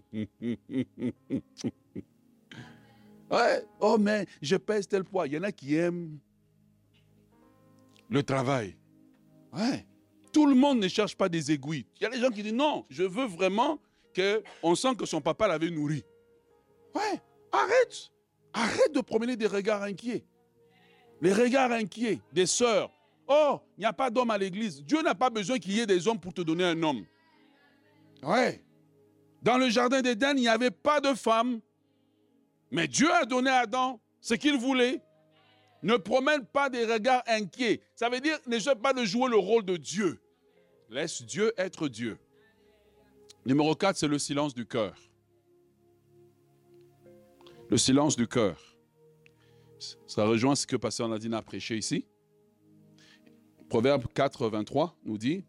[3.79, 5.27] oh mais je pèse tel poids.
[5.27, 6.17] Il y en a qui aiment
[8.09, 8.77] le travail.
[9.53, 9.85] Ouais.
[10.31, 11.85] Tout le monde ne cherche pas des aiguilles.
[11.99, 13.79] Il y a des gens qui disent non, je veux vraiment
[14.15, 16.03] qu'on sent que son papa l'avait nourri.
[16.93, 18.11] Ouais, arrête.
[18.53, 20.25] Arrête de promener des regards inquiets.
[21.21, 22.91] Les regards inquiets des sœurs.
[23.27, 24.83] Oh, il n'y a pas d'homme à l'église.
[24.83, 27.05] Dieu n'a pas besoin qu'il y ait des hommes pour te donner un homme.
[28.21, 28.63] Ouais.
[29.41, 31.59] Dans le jardin d'Éden, il n'y avait pas de femme.
[32.71, 35.01] Mais Dieu a donné à Adam ce qu'il voulait.
[35.85, 37.79] Ne promène pas des regards inquiets.
[37.93, 40.19] Ça veut dire, n'essaie pas de jouer le rôle de Dieu.
[40.89, 42.17] Laisse Dieu être Dieu.
[43.45, 44.95] Numéro 4, c'est le silence du cœur.
[47.69, 48.59] Le silence du cœur.
[50.07, 52.07] Ça rejoint ce que Pasteur Nadine a prêché ici.
[53.69, 55.45] Proverbe 4, 23 nous dit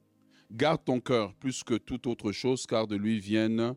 [0.53, 3.75] Garde ton cœur plus que toute autre chose, car de lui viennent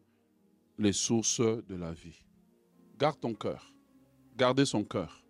[0.77, 2.19] les sources de la vie.
[2.97, 3.73] Garde ton cœur.
[4.35, 5.23] Gardez son cœur.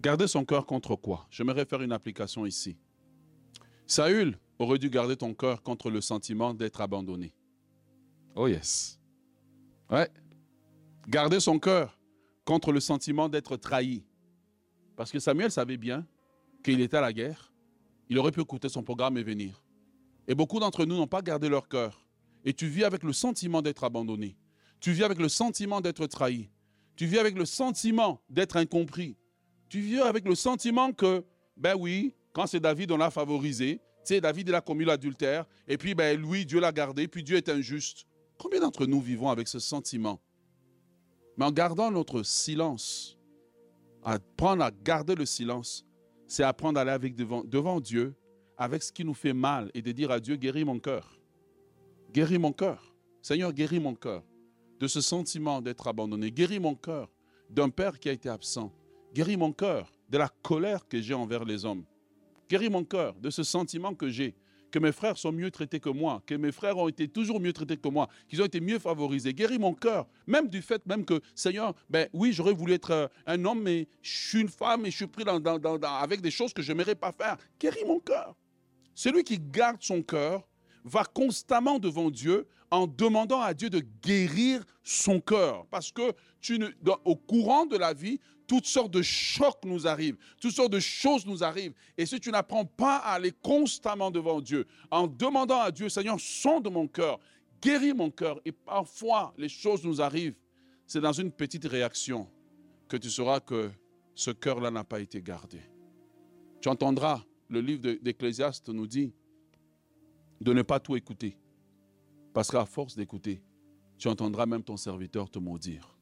[0.00, 1.26] Garder son cœur contre quoi?
[1.30, 2.76] J'aimerais faire une application ici.
[3.86, 7.34] Saül aurait dû garder ton cœur contre le sentiment d'être abandonné.
[8.36, 9.00] Oh yes.
[9.90, 10.08] Ouais.
[11.08, 11.98] Garder son cœur
[12.44, 14.04] contre le sentiment d'être trahi.
[14.94, 16.06] Parce que Samuel savait bien
[16.62, 17.52] qu'il était à la guerre,
[18.08, 19.62] il aurait pu écouter son programme et venir.
[20.28, 22.06] Et beaucoup d'entre nous n'ont pas gardé leur cœur.
[22.44, 24.36] Et tu vis avec le sentiment d'être abandonné.
[24.80, 26.50] Tu vis avec le sentiment d'être trahi.
[26.94, 29.16] Tu vis avec le sentiment d'être incompris.
[29.68, 31.24] Tu vis avec le sentiment que,
[31.56, 33.80] ben oui, quand c'est David, on l'a favorisé.
[34.04, 35.44] Tu sais, David, il a commis l'adultère.
[35.66, 37.08] Et puis, ben, lui, Dieu l'a gardé.
[37.08, 38.06] Puis Dieu est injuste.
[38.38, 40.20] Combien d'entre nous vivons avec ce sentiment?
[41.36, 43.18] Mais en gardant notre silence,
[44.02, 45.84] apprendre à garder le silence,
[46.26, 48.14] c'est apprendre à aller avec devant, devant Dieu
[48.56, 51.18] avec ce qui nous fait mal et de dire à Dieu, guéris mon cœur.
[52.12, 52.94] Guéris mon cœur.
[53.22, 54.24] Seigneur, guéris mon cœur
[54.80, 56.30] de ce sentiment d'être abandonné.
[56.30, 57.10] Guéris mon cœur
[57.50, 58.72] d'un père qui a été absent.
[59.14, 61.84] Guéris mon cœur de la colère que j'ai envers les hommes.
[62.48, 64.34] Guéris mon cœur de ce sentiment que j'ai,
[64.70, 67.52] que mes frères sont mieux traités que moi, que mes frères ont été toujours mieux
[67.52, 69.32] traités que moi, qu'ils ont été mieux favorisés.
[69.32, 73.06] Guéris mon cœur, même du fait même que, Seigneur, ben oui, j'aurais voulu être euh,
[73.26, 76.62] un homme, mais je suis une femme et je suis pris avec des choses que
[76.62, 77.36] je n'aimerais pas faire.
[77.58, 78.34] Guéris mon cœur.
[78.94, 80.47] Celui qui garde son cœur
[80.88, 85.66] va constamment devant Dieu en demandant à Dieu de guérir son cœur.
[85.70, 86.58] Parce que tu
[87.04, 91.26] au courant de la vie, toutes sortes de chocs nous arrivent, toutes sortes de choses
[91.26, 91.74] nous arrivent.
[91.96, 96.18] Et si tu n'apprends pas à aller constamment devant Dieu, en demandant à Dieu, Seigneur,
[96.18, 97.18] sonde mon cœur,
[97.62, 98.40] guéris mon cœur.
[98.44, 100.36] Et parfois, les choses nous arrivent,
[100.86, 102.26] c'est dans une petite réaction
[102.88, 103.70] que tu sauras que
[104.14, 105.60] ce cœur-là n'a pas été gardé.
[106.60, 109.12] Tu entendras, le livre d'Ecclésiaste nous dit
[110.40, 111.36] de ne pas tout écouter.
[112.32, 113.42] Parce qu'à force d'écouter,
[113.96, 115.96] tu entendras même ton serviteur te maudire.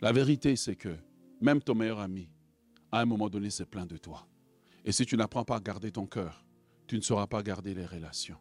[0.00, 0.96] La vérité, c'est que
[1.40, 2.28] même ton meilleur ami,
[2.90, 4.26] à un moment donné, s'est plein de toi.
[4.84, 6.44] Et si tu n'apprends pas à garder ton cœur,
[6.86, 8.38] tu ne sauras pas garder les relations.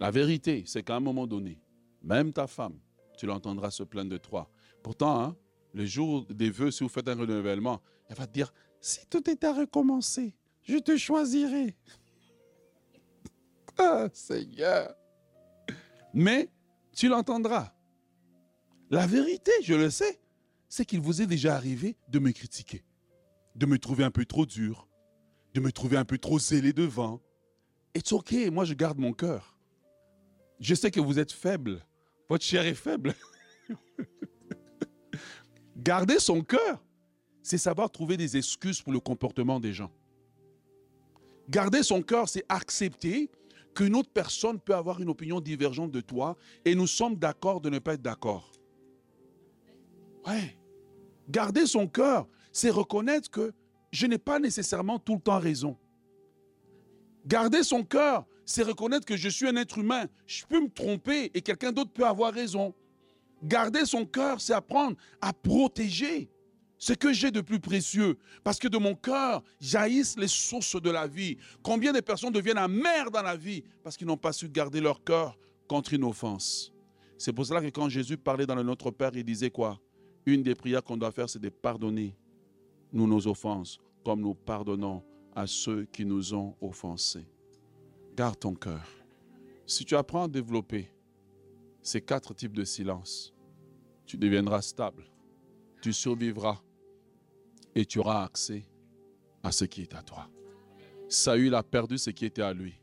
[0.00, 1.62] La vérité, c'est qu'à un moment donné,
[2.02, 2.78] même ta femme,
[3.16, 4.50] tu l'entendras se plaindre de toi.
[4.82, 5.36] Pourtant, hein,
[5.72, 9.30] le jour des vœux, si vous faites un renouvellement, elle va te dire, si tout
[9.30, 11.76] est à recommencer, je te choisirai.
[13.78, 14.94] Ah, Seigneur.
[16.14, 16.48] Mais
[16.94, 17.72] tu l'entendras.
[18.90, 20.20] La vérité, je le sais,
[20.68, 22.84] c'est qu'il vous est déjà arrivé de me critiquer,
[23.54, 24.88] de me trouver un peu trop dur,
[25.54, 27.22] de me trouver un peu trop zélé devant.
[27.94, 29.56] It's ok, moi je garde mon cœur.
[30.60, 31.84] Je sais que vous êtes faible.
[32.28, 33.14] Votre chair est faible.
[35.76, 36.84] Garder son cœur,
[37.42, 39.90] c'est savoir trouver des excuses pour le comportement des gens.
[41.48, 43.30] Garder son cœur, c'est accepter
[43.74, 47.70] qu'une autre personne peut avoir une opinion divergente de toi et nous sommes d'accord de
[47.70, 48.50] ne pas être d'accord.
[50.26, 50.56] Ouais.
[51.28, 53.52] Garder son cœur, c'est reconnaître que
[53.90, 55.76] je n'ai pas nécessairement tout le temps raison.
[57.26, 60.06] Garder son cœur, c'est reconnaître que je suis un être humain.
[60.26, 62.74] Je peux me tromper et quelqu'un d'autre peut avoir raison.
[63.42, 66.30] Garder son cœur, c'est apprendre à protéger
[66.82, 68.18] ce que j'ai de plus précieux.
[68.42, 71.36] Parce que de mon cœur jaillissent les sources de la vie.
[71.62, 75.04] Combien de personnes deviennent amères dans la vie parce qu'ils n'ont pas su garder leur
[75.04, 76.72] cœur contre une offense?
[77.18, 79.80] C'est pour cela que quand Jésus parlait dans le Notre Père, il disait quoi?
[80.26, 82.16] Une des prières qu'on doit faire, c'est de pardonner
[82.92, 85.04] nous nos offenses, comme nous pardonnons
[85.36, 87.28] à ceux qui nous ont offensés.
[88.16, 88.84] Garde ton cœur.
[89.66, 90.90] Si tu apprends à développer
[91.80, 93.32] ces quatre types de silence,
[94.04, 95.04] tu deviendras stable,
[95.80, 96.60] tu survivras
[97.74, 98.64] et tu auras accès
[99.42, 100.28] à ce qui est à toi.
[101.08, 102.80] Saül a perdu ce qui était à lui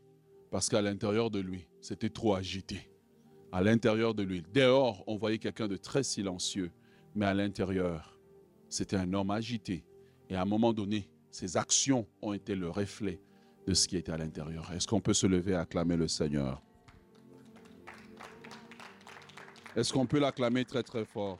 [0.50, 2.90] parce qu'à l'intérieur de lui, c'était trop agité.
[3.52, 6.70] À l'intérieur de lui, dehors, on voyait quelqu'un de très silencieux,
[7.14, 8.18] mais à l'intérieur,
[8.68, 9.84] c'était un homme agité.
[10.28, 13.20] Et à un moment donné, ses actions ont été le reflet
[13.66, 14.72] de ce qui était à l'intérieur.
[14.72, 16.62] Est-ce qu'on peut se lever et acclamer le Seigneur?
[19.76, 21.38] Est-ce qu'on peut l'acclamer très très fort?